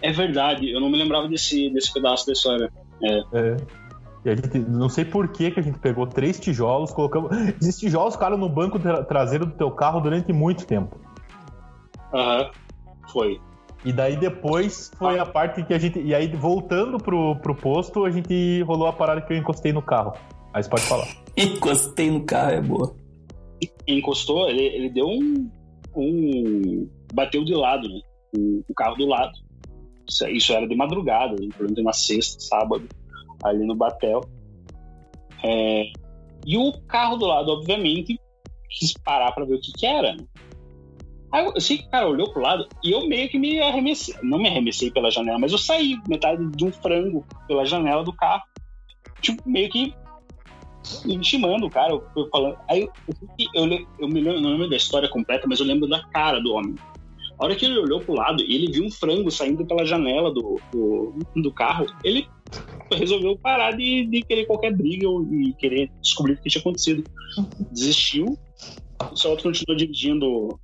[0.00, 2.72] É verdade, eu não me lembrava desse, desse pedaço da história.
[3.02, 3.18] É.
[3.18, 3.83] é.
[4.24, 7.30] E a gente, não sei por que, que a gente pegou três tijolos, colocamos.
[7.60, 10.98] Esses tijolos ficaram no banco tra traseiro do teu carro durante muito tempo.
[12.12, 12.50] Aham,
[13.12, 13.38] foi.
[13.84, 16.00] E daí depois foi a parte que a gente.
[16.00, 19.82] E aí, voltando pro, pro posto, a gente rolou a parada que eu encostei no
[19.82, 20.14] carro.
[20.54, 21.06] Aí você pode falar.
[21.36, 22.96] Encostei no carro, é boa.
[23.86, 25.50] Encostou, ele, ele deu um,
[25.94, 26.88] um.
[27.12, 28.00] Bateu de lado, né?
[28.34, 29.32] O, o carro do lado.
[30.08, 32.88] Isso, isso era de madrugada, provavelmente uma sexta, sábado
[33.44, 34.22] ali no Batel.
[35.42, 35.84] É,
[36.46, 38.18] e o carro do lado, obviamente,
[38.70, 40.16] quis parar para ver o que, que era.
[41.32, 44.14] Aí eu sei que o cara olhou pro lado e eu meio que me arremessei.
[44.22, 48.12] Não me arremessei pela janela, mas eu saí metade de um frango pela janela do
[48.12, 48.42] carro.
[49.20, 49.94] Tipo, meio que
[51.06, 51.92] intimando o cara.
[51.92, 52.56] Eu, falando.
[52.68, 52.90] Aí eu,
[53.54, 56.40] eu, eu, eu me lembro, não lembro da história completa, mas eu lembro da cara
[56.40, 56.76] do homem.
[57.38, 60.32] A hora que ele olhou pro lado e ele viu um frango saindo pela janela
[60.32, 62.28] do, do, do carro, ele
[62.92, 67.04] resolveu parar de, de querer qualquer briga e querer descobrir o que tinha acontecido.
[67.72, 68.38] Desistiu.
[69.10, 70.58] O Celso continuou dirigindo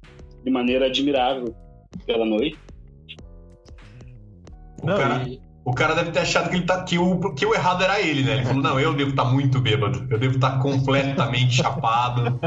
[0.45, 1.55] de maneira admirável
[2.07, 2.59] pela noite.
[4.83, 5.41] O, não, cara, e...
[5.65, 8.23] o cara deve ter achado que, ele tá, que, o, que o errado era ele,
[8.23, 8.35] né?
[8.35, 12.41] Ele falou: não, eu devo estar tá muito bêbado, eu devo estar tá completamente chapado.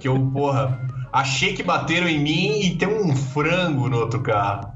[0.00, 0.80] Que eu, porra,
[1.12, 4.72] achei que bateram em mim e tem um frango no outro carro.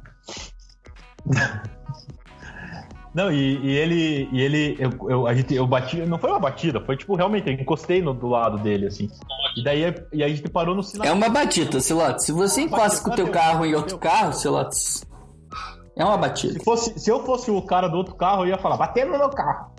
[3.15, 6.41] Não, e, e, ele, e ele, eu, eu, a gente, eu bati, não foi uma
[6.41, 9.09] batida, foi tipo, realmente, eu encostei no, do lado dele, assim.
[9.55, 11.07] E daí e a gente parou no sinal.
[11.07, 12.25] É uma batida, Silotes.
[12.25, 15.05] Se você encosta com o teu carro em outro carro, Silotes,
[15.97, 16.55] é uma batida.
[16.55, 19.19] Se, fosse, se eu fosse o cara do outro carro, eu ia falar, bateram no
[19.19, 19.73] meu carro.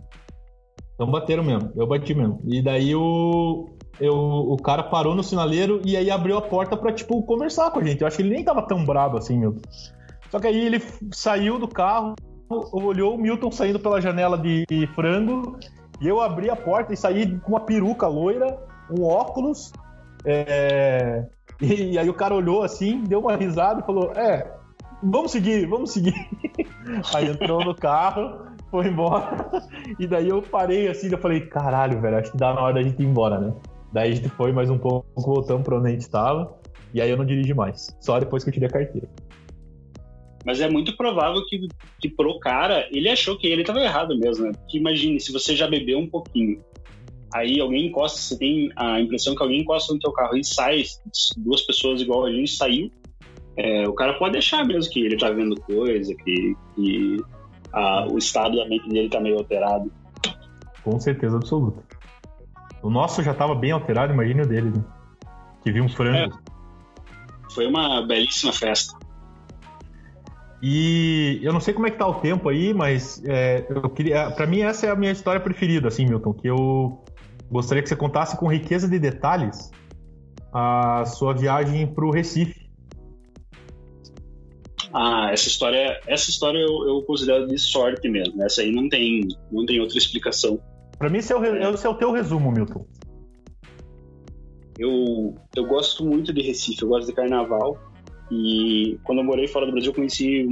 [0.93, 2.39] Então bateram mesmo, eu bati mesmo.
[2.45, 3.68] E daí o,
[3.99, 7.80] eu, o cara parou no sinaleiro e aí abriu a porta pra, tipo, conversar com
[7.80, 8.01] a gente.
[8.01, 9.55] Eu acho que ele nem tava tão brabo assim, meu.
[10.30, 12.16] Só que aí ele saiu do carro,
[12.72, 15.57] olhou o Milton saindo pela janela de frango
[16.01, 18.57] e eu abri a porta e saí com uma peruca loira,
[18.89, 19.72] um óculos.
[20.26, 21.26] É...
[21.61, 24.51] E, aí o cara olhou assim, deu uma risada e falou: É,
[25.04, 26.14] vamos seguir, vamos seguir.
[27.14, 29.51] Aí entrou no carro, foi embora.
[29.99, 32.84] E daí eu parei assim, eu falei: Caralho, velho, acho que dá na hora da
[32.84, 33.54] gente ir embora, né?
[33.91, 36.58] Daí a gente foi mais um pouco, voltamos pra onde a gente tava.
[36.93, 39.10] E aí eu não dirigi mais, só depois que eu tirei a carteira.
[40.45, 41.68] Mas é muito provável que,
[41.99, 44.51] que pro cara, ele achou que ele estava errado mesmo, né?
[44.51, 46.62] Porque imagine, se você já bebeu um pouquinho,
[47.34, 50.84] aí alguém encosta, você tem a impressão que alguém encosta no teu carro e sai,
[51.38, 52.91] duas pessoas igual a gente saiu,
[53.58, 57.18] é, o cara pode achar mesmo que ele tá vendo coisa, que, que
[57.72, 59.91] a, o estado da mente dele tá meio alterado.
[60.84, 61.84] Com certeza absoluta.
[62.82, 64.84] O nosso já tava bem alterado, imagine o dele, né?
[65.64, 66.18] Que viu um frango.
[66.18, 66.30] É,
[67.54, 68.97] foi uma belíssima festa.
[70.62, 74.32] E eu não sei como é que tá o tempo aí, mas é, eu queria.
[74.32, 77.04] Para mim, essa é a minha história preferida, assim, Milton, que eu
[77.51, 79.70] gostaria que você contasse com riqueza de detalhes
[80.54, 82.62] a sua viagem para o Recife.
[84.94, 88.44] Ah, essa história, essa história eu, eu considero de sorte mesmo.
[88.44, 90.60] Essa aí não tem, não tem outra explicação.
[91.00, 92.86] Para mim, esse é, o, esse é o teu resumo, Milton.
[94.78, 97.78] Eu, eu gosto muito de Recife, eu gosto de carnaval.
[98.32, 100.48] E quando eu morei fora do Brasil, eu conheci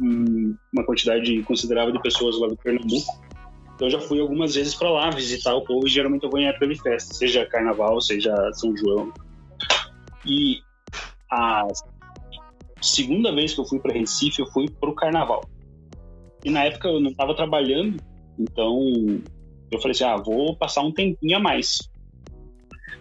[0.00, 3.24] um, uma quantidade considerável de pessoas lá do Pernambuco.
[3.74, 6.40] Então, eu já fui algumas vezes para lá visitar o povo e geralmente eu vou
[6.40, 9.12] em época de festa, seja carnaval, seja São João.
[10.24, 10.58] E
[11.30, 11.66] a
[12.86, 15.44] segunda vez que eu fui para Recife, eu fui para o carnaval.
[16.44, 17.96] E na época eu não estava trabalhando,
[18.38, 18.78] então
[19.70, 21.78] eu falei assim: ah, vou passar um tempinho a mais.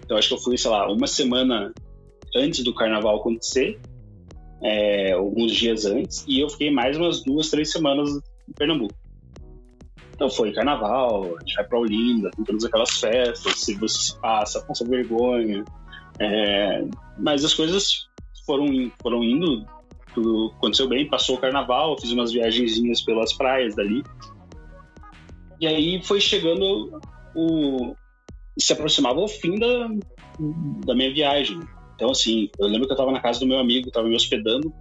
[0.04, 1.74] Então acho que eu fui, sei lá, uma semana
[2.36, 3.80] antes do carnaval acontecer,
[4.62, 8.10] é, alguns dias antes, e eu fiquei mais umas duas, três semanas
[8.48, 8.94] em Pernambuco.
[10.14, 14.20] Então foi carnaval, a gente vai pra Olinda, tem todas aquelas festas, se você se
[14.20, 15.64] passa, passa vergonha.
[16.20, 16.86] É,
[17.20, 18.08] mas as coisas
[18.46, 19.66] foram, foram indo,
[20.16, 24.01] tudo aconteceu bem, passou o carnaval, fiz umas viagenzinhas pelas praias dali.
[25.59, 26.99] E aí foi chegando
[27.36, 27.93] o.
[28.57, 29.89] se aproximava o fim da,
[30.86, 31.59] da minha viagem.
[31.95, 34.74] Então, assim, eu lembro que eu estava na casa do meu amigo, estava me hospedando.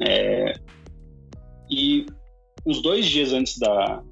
[0.00, 0.54] É,
[1.70, 2.04] e
[2.66, 4.02] uns dois dias antes da,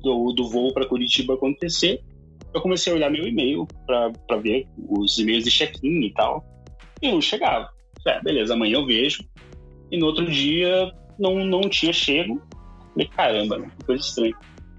[0.00, 2.02] do, do voo para Curitiba acontecer,
[2.54, 6.44] eu comecei a olhar meu e-mail para ver os e-mails de check-in e tal.
[7.00, 7.70] E não chegava.
[8.06, 9.24] É, beleza, amanhã eu vejo.
[9.90, 12.40] E no outro dia não, não tinha chego.
[12.92, 13.70] Falei, caramba, né?
[13.86, 14.34] coisa estranha.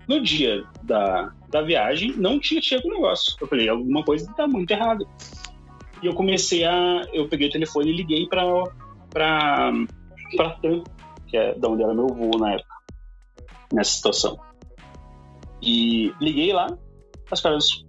[0.08, 3.36] No dia da, da viagem, não tinha chego o negócio.
[3.40, 5.06] Eu falei, alguma coisa está muito errada.
[6.02, 7.04] E eu comecei a.
[7.14, 8.44] Eu peguei o telefone e liguei para
[9.10, 9.72] para
[10.36, 10.84] para TAM,
[11.28, 12.76] que é da onde era meu voo na época,
[13.72, 14.38] nessa situação.
[15.62, 16.68] E liguei lá,
[17.32, 17.86] as caras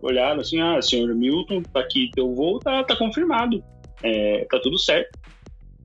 [0.00, 3.62] olharam assim: ah, senhor Milton, tá aqui teu voo, tá, tá confirmado,
[4.02, 5.18] é, tá tudo certo.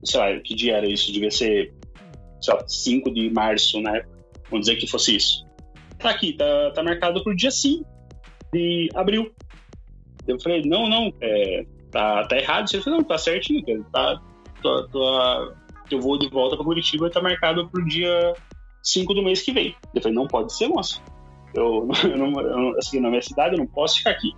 [0.04, 1.12] Sei lá, que dia era isso?
[1.12, 1.72] Devia ser,
[2.40, 4.04] sei lá, 5 de março, né?
[4.50, 5.46] Vamos dizer que fosse isso.
[5.98, 7.84] Tá aqui, tá, tá marcado pro dia 5
[8.52, 9.32] de abril.
[10.26, 12.68] Eu falei, não, não, é, tá, tá errado.
[12.72, 13.84] Ele falou, não, tá certinho, cara.
[13.92, 14.22] Tá,
[14.60, 15.56] tua, tua,
[15.88, 18.34] de volta para Curitiba tá marcado pro dia
[18.82, 19.74] 5 do mês que vem.
[19.94, 21.00] Eu falei, não pode ser, moça.
[21.54, 24.32] Eu, eu, não, eu assim, na minha cidade eu não posso ficar aqui.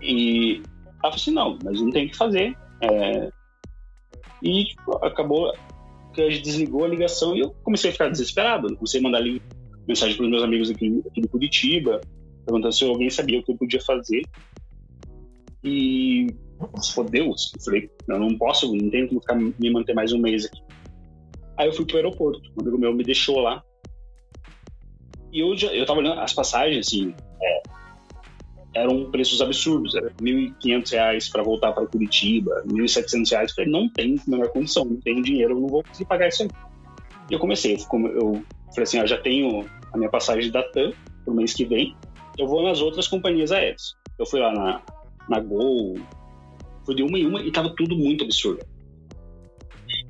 [0.00, 0.62] E
[1.06, 2.56] ela falou assim, não, mas não tem o que fazer.
[2.82, 3.30] É...
[4.42, 5.52] E tipo, acabou
[6.12, 8.74] que a gente desligou a ligação e eu comecei a ficar desesperado.
[8.76, 9.22] comecei a mandar
[9.86, 12.00] mensagem para os meus amigos aqui, aqui de Curitiba,
[12.44, 14.22] perguntando se alguém sabia o que eu podia fazer.
[15.62, 16.26] E
[16.94, 20.46] fodeu, eu falei, eu não posso, não tenho como ficar, me manter mais um mês
[20.46, 20.60] aqui.
[21.58, 23.62] Aí eu fui pro aeroporto, um amigo meu me deixou lá.
[25.32, 27.14] E eu, já, eu tava olhando as passagens, assim,
[28.76, 30.14] eram preços absurdos, era R$
[30.62, 33.32] 1.500 para voltar para Curitiba, R$ 1.700.
[33.32, 36.42] Eu falei, não tem menor condição, não tenho dinheiro, eu não vou conseguir pagar isso
[36.42, 36.50] aí.
[37.30, 40.92] E eu comecei, eu, eu falei assim, eu já tenho a minha passagem da TAM
[41.24, 41.96] pro mês que vem,
[42.38, 43.96] eu vou nas outras companhias aéreas.
[44.18, 44.82] Eu fui lá na,
[45.28, 45.94] na Gol,
[46.84, 48.62] foi de uma em uma e tava tudo muito absurdo.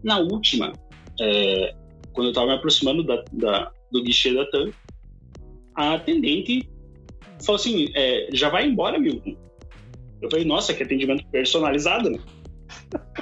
[0.03, 0.73] Na última,
[1.21, 1.73] é,
[2.12, 4.71] quando eu tava me aproximando da, da, do guichê da TAM,
[5.77, 6.69] a atendente
[7.45, 9.37] falou assim: é, já vai embora, Milton.
[10.22, 12.18] Eu falei, nossa, que atendimento personalizado, né?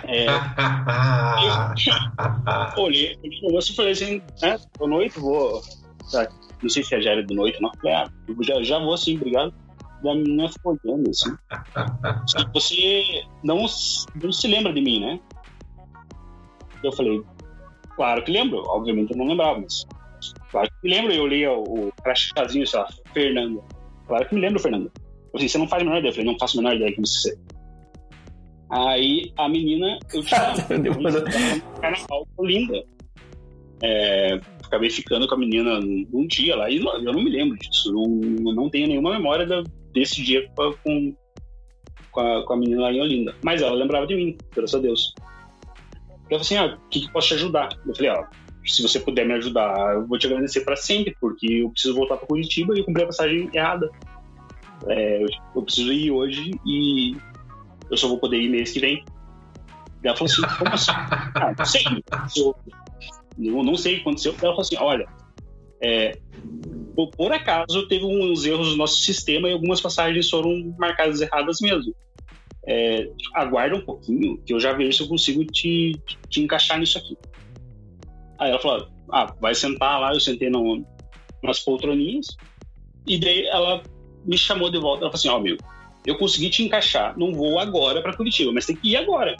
[0.04, 0.26] É,
[2.76, 5.62] eu, olhei o moço e falei assim: é, boa noite, vou.
[6.12, 6.28] Tá,
[6.62, 7.72] não sei se é Gério de noite, não.
[7.86, 8.08] Ah,
[8.42, 9.52] já, já vou assim, obrigado
[10.04, 11.34] da menina ficou olhando assim.
[12.52, 13.66] Você não,
[14.22, 15.18] não se lembra de mim, né?
[16.82, 17.22] Eu falei,
[17.96, 18.62] claro que lembro.
[18.66, 19.86] Obviamente eu não lembrava, mas
[20.50, 21.12] claro que lembro.
[21.12, 23.64] Eu li o, o crachazinho, sei lá, Fernando.
[24.06, 24.90] Claro que me lembro, Fernando.
[25.32, 26.10] Eu você não faz a menor ideia.
[26.10, 27.54] Eu falei, não faço a menor ideia que você é.
[28.70, 32.84] Aí a menina, eu tinha um carnaval linda.
[33.82, 35.78] É, acabei ficando com a menina
[36.12, 37.92] um dia lá e eu não me lembro disso.
[37.92, 38.06] Não,
[38.54, 41.14] não tenho nenhuma memória da, desse dia com,
[42.10, 43.34] com, a, com a menina lá em Olinda.
[43.42, 45.14] Mas ela lembrava de mim, graças a Deus.
[46.30, 47.68] Eu falei assim: ah, o que, que posso te ajudar?
[47.86, 48.30] Eu falei: ó, ah,
[48.66, 52.16] se você puder me ajudar, eu vou te agradecer para sempre, porque eu preciso voltar
[52.16, 53.90] para Curitiba e eu comprei a passagem errada.
[54.86, 57.16] É, eu, preciso ir hoje e
[57.90, 59.04] eu só vou poder ir mês que vem.
[60.02, 60.92] E ela falou assim: como assim?
[61.34, 61.82] ah, não sei.
[63.38, 64.32] Eu, não, sei o que aconteceu.
[64.32, 65.06] Ela falou assim: olha,
[65.82, 66.18] é,
[66.94, 71.60] por, por, acaso teve uns erros no nosso sistema e algumas passagens foram marcadas erradas
[71.60, 71.94] mesmo.
[72.66, 76.96] É, aguarda um pouquinho que eu já vejo se eu consigo te, te encaixar nisso
[76.98, 77.16] aqui.
[78.38, 80.12] Aí ela falou: ah, vai sentar lá.
[80.12, 80.84] Eu sentei no,
[81.42, 82.36] nas poltroninhas
[83.06, 83.82] e daí ela
[84.24, 85.04] me chamou de volta.
[85.04, 85.56] Ela falou assim: ó, oh, meu,
[86.06, 89.36] eu consegui te encaixar num voo agora para Curitiba, mas tem que ir agora.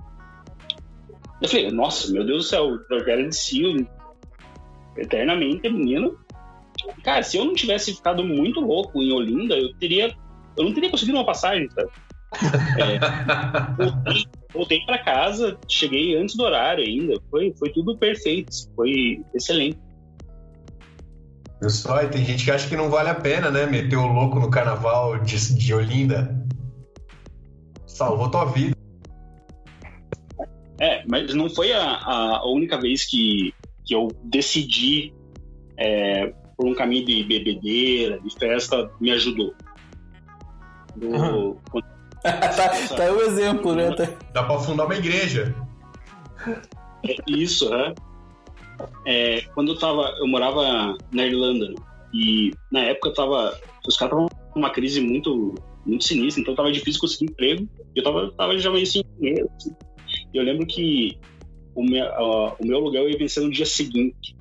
[1.42, 3.86] Eu falei, nossa, meu Deus do céu, eu quero de si
[4.96, 6.18] eternamente, menino.
[7.02, 10.14] Cara, se eu não tivesse ficado muito louco em Olinda, eu teria.
[10.56, 11.90] Eu não teria conseguido uma passagem, sabe?
[12.78, 12.98] É,
[13.76, 17.20] voltei, voltei para casa, cheguei antes do horário ainda.
[17.30, 19.78] Foi, foi tudo perfeito, foi excelente.
[21.68, 23.66] Só, e tem gente que acha que não vale a pena, né?
[23.66, 26.34] Meter o louco no carnaval de, de Olinda.
[27.86, 28.76] Salvou tua vida.
[30.80, 33.54] É, mas não foi a, a única vez que,
[33.84, 35.14] que eu decidi
[35.78, 39.54] é, por um caminho de bebedeira, de festa, me ajudou.
[40.96, 41.56] Do, uhum.
[42.56, 43.94] tá, tá o exemplo, né?
[43.94, 44.08] Tá...
[44.32, 45.54] Dá pra fundar uma igreja.
[47.06, 47.94] É isso, né?
[49.06, 51.74] É, quando eu tava, eu morava na Irlanda
[52.14, 55.54] e na época eu tava, os caras estavam numa crise muito,
[55.84, 57.68] muito sinistra, então tava difícil conseguir emprego.
[57.94, 59.50] E eu tava, tava já meio sem dinheiro.
[59.56, 59.74] Assim.
[60.32, 61.18] E eu lembro que
[61.74, 64.34] o meu, uh, o meu aluguel ia vencer no dia seguinte.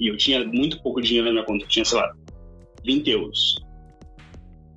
[0.00, 2.12] E eu tinha muito pouco dinheiro na minha conta, eu tinha, sei lá,
[2.84, 3.63] 20 euros.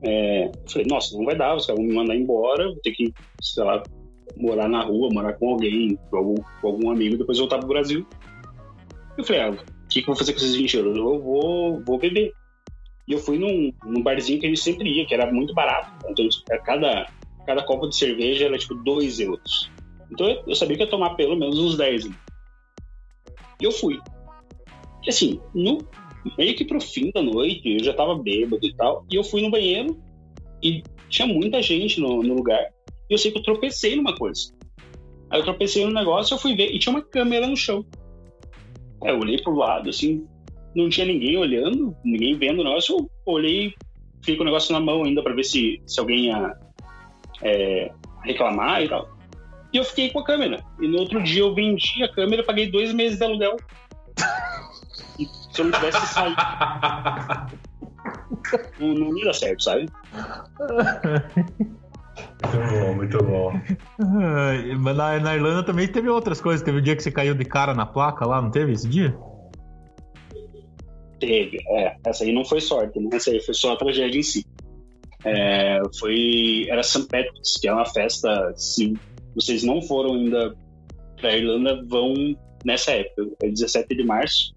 [0.04, 3.14] É, falei, nossa, não vai dar, os caras vão me mandar embora, vou ter que,
[3.42, 3.82] sei lá,
[4.36, 8.06] morar na rua, morar com alguém, com algum, com algum amigo, depois voltar pro Brasil.
[9.18, 10.98] Eu falei, ah, o que, que eu vou fazer com esses 20 euros?
[10.98, 12.32] Eu vou, vou beber.
[13.08, 15.92] E eu fui num, num barzinho que a gente sempre ia, que era muito barato.
[16.10, 16.28] Então,
[16.64, 17.10] cada,
[17.46, 19.72] cada copa de cerveja era tipo 2 euros.
[20.12, 22.06] Então eu, eu sabia que ia tomar pelo menos uns 10.
[22.06, 22.12] E
[23.62, 24.00] eu fui.
[25.06, 25.80] E assim, no,
[26.38, 29.42] meio que pro fim da noite, eu já tava bêbado e tal, e eu fui
[29.42, 29.98] no banheiro
[30.62, 32.64] e tinha muita gente no, no lugar.
[33.10, 34.54] E eu sei que eu tropecei numa coisa.
[35.30, 37.86] Aí eu tropecei no negócio, eu fui ver e tinha uma câmera no chão.
[39.04, 40.26] Aí eu olhei pro lado, assim,
[40.76, 42.98] não tinha ninguém olhando, ninguém vendo o negócio.
[42.98, 43.74] Eu olhei,
[44.22, 46.56] fiquei com o negócio na mão ainda para ver se, se alguém ia
[47.42, 47.92] é,
[48.24, 49.10] reclamar e tal.
[49.74, 50.64] E eu fiquei com a câmera.
[50.82, 53.58] E no outro dia eu vendi a câmera, paguei dois meses de aluguel.
[55.58, 56.38] Se eu não tivesse saído.
[58.80, 59.90] não, não ia dar certo, sabe?
[62.44, 63.52] Muito bom, muito bom.
[64.80, 66.64] Mas na, na, Irlanda também teve outras coisas.
[66.64, 69.18] Teve o dia que você caiu de cara na placa lá, não teve esse dia?
[71.20, 71.96] Teve, é.
[72.06, 73.10] Essa aí não foi sorte, né?
[73.14, 74.46] Essa aí foi só a tragédia em si.
[75.26, 76.68] É, foi.
[76.70, 77.08] Era St.
[77.08, 78.54] Patrick's, que é uma festa.
[78.56, 78.94] Se
[79.34, 80.56] vocês não foram ainda
[81.20, 82.14] pra Irlanda, vão
[82.64, 83.28] nessa época.
[83.42, 84.56] É 17 de março.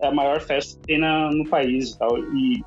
[0.00, 2.18] É a maior festa que tem na, no país e tal.
[2.18, 2.64] E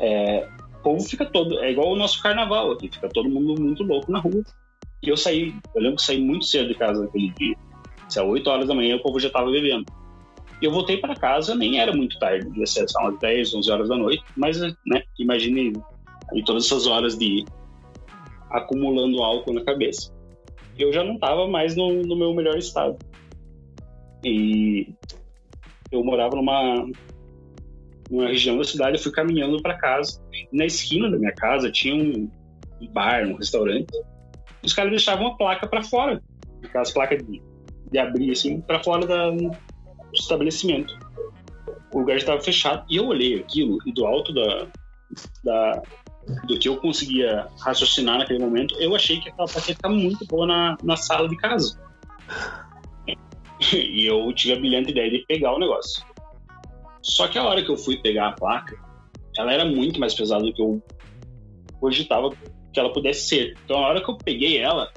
[0.00, 1.58] é, o povo fica todo.
[1.60, 4.42] É igual o nosso carnaval aqui, fica todo mundo muito louco na rua.
[5.02, 7.56] E eu saí, eu lembro que saí muito cedo de casa naquele dia.
[8.08, 9.84] Se é 8 horas da manhã, o povo já tava bebendo.
[10.60, 13.88] E eu voltei para casa, nem era muito tarde, devia ser umas 10, 11 horas
[13.88, 15.72] da noite, mas, né, imagine
[16.32, 17.44] aí todas essas horas de
[18.50, 20.12] acumulando álcool na cabeça.
[20.76, 22.96] Eu já não estava mais no, no meu melhor estado.
[24.24, 24.92] E
[25.90, 26.86] eu morava numa
[28.10, 30.22] numa região da cidade, eu fui caminhando para casa.
[30.52, 32.30] Na esquina da minha casa tinha um
[32.90, 33.92] bar, um restaurante.
[34.64, 36.22] Os caras deixavam uma placa para fora,
[36.64, 37.42] aquelas placas de,
[37.90, 39.50] de abrir assim, para fora da, do
[40.14, 40.98] estabelecimento.
[41.92, 44.66] O lugar estava fechado e eu olhei aquilo e do alto da,
[45.44, 45.82] da
[46.44, 50.26] do que eu conseguia raciocinar naquele momento, eu achei que aquela placa ia ficar muito
[50.26, 51.80] boa na, na sala de casa.
[53.72, 56.04] E eu tive a brilhante ideia de pegar o negócio.
[57.02, 58.78] Só que a hora que eu fui pegar a placa,
[59.36, 60.82] ela era muito mais pesada do que eu
[61.80, 62.30] cogitava
[62.72, 63.56] que ela pudesse ser.
[63.64, 64.92] Então, a hora que eu peguei ela,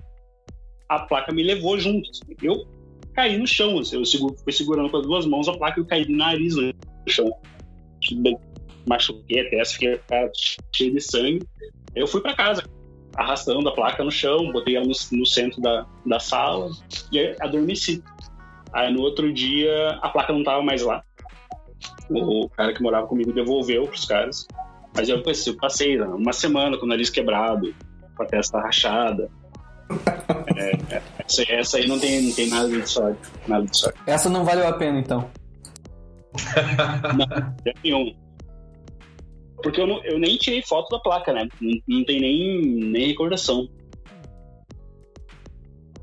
[0.89, 2.09] a placa me levou junto.
[2.09, 2.35] Assim.
[2.41, 2.67] Eu
[3.13, 3.97] caí no chão, assim.
[3.97, 6.73] eu fui segurando com as duas mãos a placa e eu caí no nariz no
[7.07, 7.31] chão.
[8.87, 9.99] Machuquei a testa, fiquei
[10.75, 11.47] cheio de sangue.
[11.95, 12.63] Eu fui para casa,
[13.15, 16.71] arrastando a placa no chão, botei ela no, no centro da, da sala
[17.11, 18.03] e adormeci.
[18.73, 21.03] Aí no outro dia a placa não estava mais lá
[22.19, 24.47] o cara que morava comigo devolveu pros caras.
[24.95, 27.73] Mas eu, eu passei uma semana com o nariz quebrado,
[28.15, 29.29] com a testa rachada.
[30.55, 33.19] É, é, essa, essa, aí não tem, não tem nada de sorte.
[33.47, 33.99] Nada de sorte.
[34.05, 35.29] Essa não valeu a pena, então.
[37.17, 38.15] não, nenhum.
[39.61, 41.47] Porque eu, não, eu nem tirei foto da placa, né?
[41.59, 42.61] Não, não tem nem,
[42.91, 43.67] nem recordação.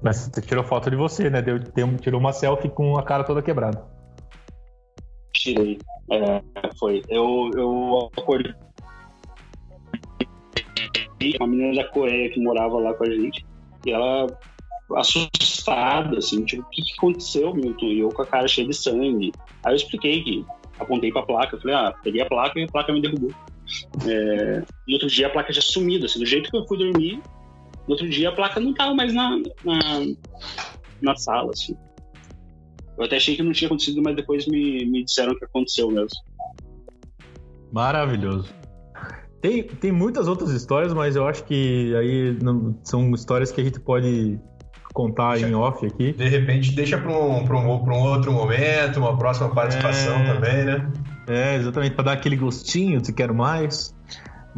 [0.02, 1.42] Mas tirou foto de você, né?
[1.42, 3.84] Deu, deu, tirou uma selfie com a cara toda quebrada.
[5.32, 5.80] Tirei.
[6.10, 6.42] É,
[6.78, 7.02] foi.
[7.08, 8.54] Eu, eu acordei.
[11.40, 13.44] Uma menina da Coreia que morava lá com a gente.
[13.84, 14.26] E ela
[14.96, 17.86] assustada, assim, tipo, o que, que aconteceu, Milton?
[17.86, 19.32] E eu com a cara cheia de sangue.
[19.64, 20.46] Aí eu expliquei que
[20.78, 23.32] apontei pra placa, falei, ah, peguei a placa e a placa me derrubou.
[24.06, 27.20] É, no outro dia a placa já sumida, assim, do jeito que eu fui dormir,
[27.88, 29.30] no outro dia a placa não tava mais na,
[29.64, 29.80] na,
[31.02, 31.74] na sala, assim.
[32.98, 36.10] Eu até achei que não tinha acontecido, mas depois me, me disseram que aconteceu mesmo.
[37.72, 38.52] Maravilhoso.
[39.40, 43.64] Tem, tem muitas outras histórias, mas eu acho que aí não, são histórias que a
[43.64, 44.38] gente pode
[44.92, 46.12] contar Deixa- em off aqui.
[46.12, 50.34] De repente, deixa para um, pra um, pra um outro momento, uma próxima participação É.
[50.34, 50.92] também, né?
[51.28, 53.94] É, exatamente, para dar aquele gostinho de quero mais.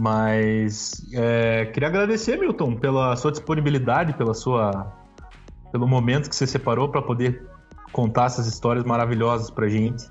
[0.00, 4.96] Mas é, queria agradecer, Milton, pela sua disponibilidade, pela sua,
[5.70, 7.46] pelo momento que você separou para poder
[7.92, 10.02] contar essas histórias maravilhosas pra gente.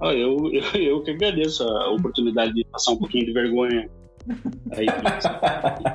[0.00, 3.88] Ah, eu, eu, eu que agradeço a oportunidade de passar um pouquinho de vergonha
[4.72, 4.86] aí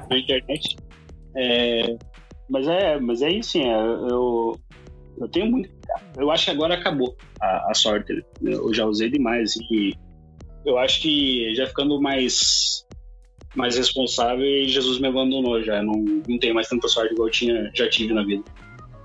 [0.10, 0.78] na internet.
[1.36, 1.98] É,
[2.50, 3.68] mas é, mas é isso, sim.
[3.68, 4.58] é, eu,
[5.20, 5.70] eu tenho muito.
[6.18, 8.14] Eu acho que agora acabou a, a sorte.
[8.14, 8.54] né?
[8.54, 9.94] Eu já usei demais e
[10.68, 12.86] eu acho que já ficando mais
[13.56, 15.82] mais responsável e Jesus me abandonou já.
[15.82, 15.94] Não,
[16.28, 18.44] não tenho mais tanta sorte igual eu tinha, já tive na vida.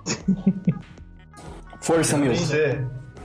[1.80, 2.42] Força, Milton.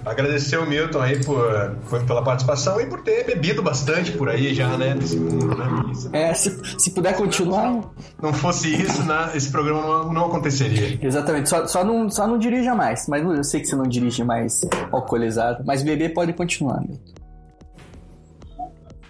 [0.05, 4.53] Agradecer o Milton aí por, por- pela participação e por ter bebido bastante por aí
[4.53, 4.95] já, né?
[4.95, 5.93] Desse mundo, né?
[5.93, 7.91] Se É, se, se puder continuar,
[8.23, 10.97] não fosse isso, né, esse programa não, não aconteceria.
[11.05, 11.49] exatamente.
[11.49, 13.05] Só, só, não, só não dirija mais.
[13.09, 14.61] Mas eu sei que você não dirige mais
[14.93, 15.61] alcoolizado.
[15.67, 17.26] Mas beber pode continuar, Milton.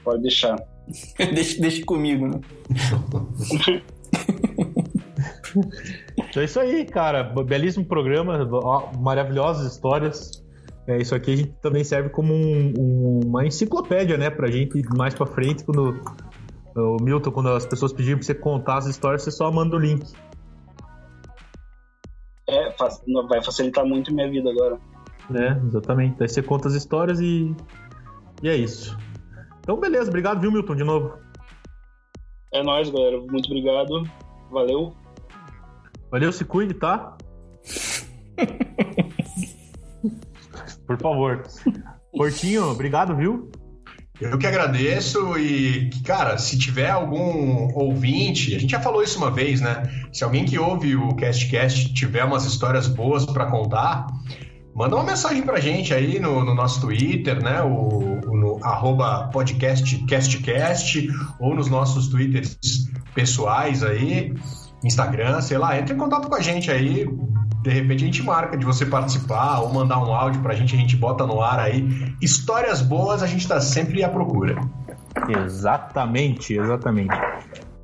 [0.07, 0.55] Pode deixar.
[1.19, 2.39] deixa, deixa comigo, né?
[6.29, 7.23] Então é isso aí, cara.
[7.23, 8.47] Belíssimo programa,
[8.97, 10.31] maravilhosas histórias.
[10.87, 14.81] É, isso aqui a gente também serve como um- um- uma enciclopédia, né, pra gente
[14.95, 15.99] mais pra frente, quando
[16.73, 19.79] o Milton, quando as pessoas pedirem pra você contar as histórias, você só manda o
[19.79, 20.09] link.
[22.47, 22.73] É,
[23.27, 24.79] vai facilitar muito minha vida agora.
[25.29, 25.61] né?
[25.67, 26.15] Exatamente.
[26.17, 27.53] Daí você conta as histórias e.
[28.41, 28.97] E é isso.
[29.67, 30.09] Então, beleza.
[30.09, 31.17] Obrigado, viu, Milton, de novo.
[32.53, 33.19] É nóis, galera.
[33.19, 34.09] Muito obrigado.
[34.49, 34.95] Valeu.
[36.09, 37.17] Valeu, se cuide, tá?
[40.87, 41.43] Por favor.
[42.13, 43.51] Portinho, obrigado, viu?
[44.21, 49.29] Eu que agradeço e, cara, se tiver algum ouvinte, a gente já falou isso uma
[49.29, 49.83] vez, né?
[50.13, 54.07] Se alguém que ouve o CastCast tiver umas histórias boas pra contar,
[54.77, 57.61] manda uma mensagem pra gente aí no, no nosso Twitter, né?
[57.61, 61.07] O, o- no arroba podcastcastcast
[61.39, 62.57] ou nos nossos Twitters
[63.15, 64.33] pessoais aí,
[64.83, 67.07] Instagram, sei lá, entre em contato com a gente aí.
[67.63, 70.77] De repente a gente marca de você participar ou mandar um áudio pra gente, a
[70.77, 71.83] gente bota no ar aí.
[72.21, 74.55] Histórias boas a gente tá sempre à procura.
[75.27, 77.15] Exatamente, exatamente.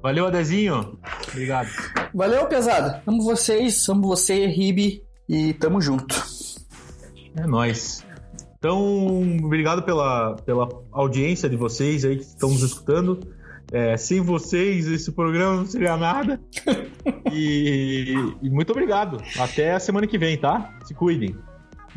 [0.01, 0.97] Valeu, Adezinho.
[1.31, 1.69] Obrigado.
[2.13, 3.01] Valeu, pesada.
[3.07, 6.15] Amo vocês, amo você, Ribe, e tamo junto.
[7.35, 8.05] É nóis.
[8.57, 13.19] Então, obrigado pela, pela audiência de vocês aí que estão nos escutando.
[13.71, 16.39] É, sem vocês, esse programa não seria nada.
[17.35, 18.13] E,
[18.43, 19.17] e muito obrigado.
[19.39, 20.77] Até a semana que vem, tá?
[20.85, 21.35] Se cuidem.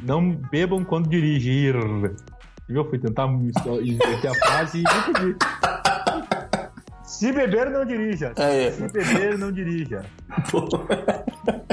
[0.02, 1.76] Não bebam quando dirigir.
[2.68, 5.36] Eu fui tentar inverter a frase e não consegui.
[7.04, 8.32] Se beber, não dirija.
[8.36, 8.70] É.
[8.72, 10.04] Se beber, não dirija.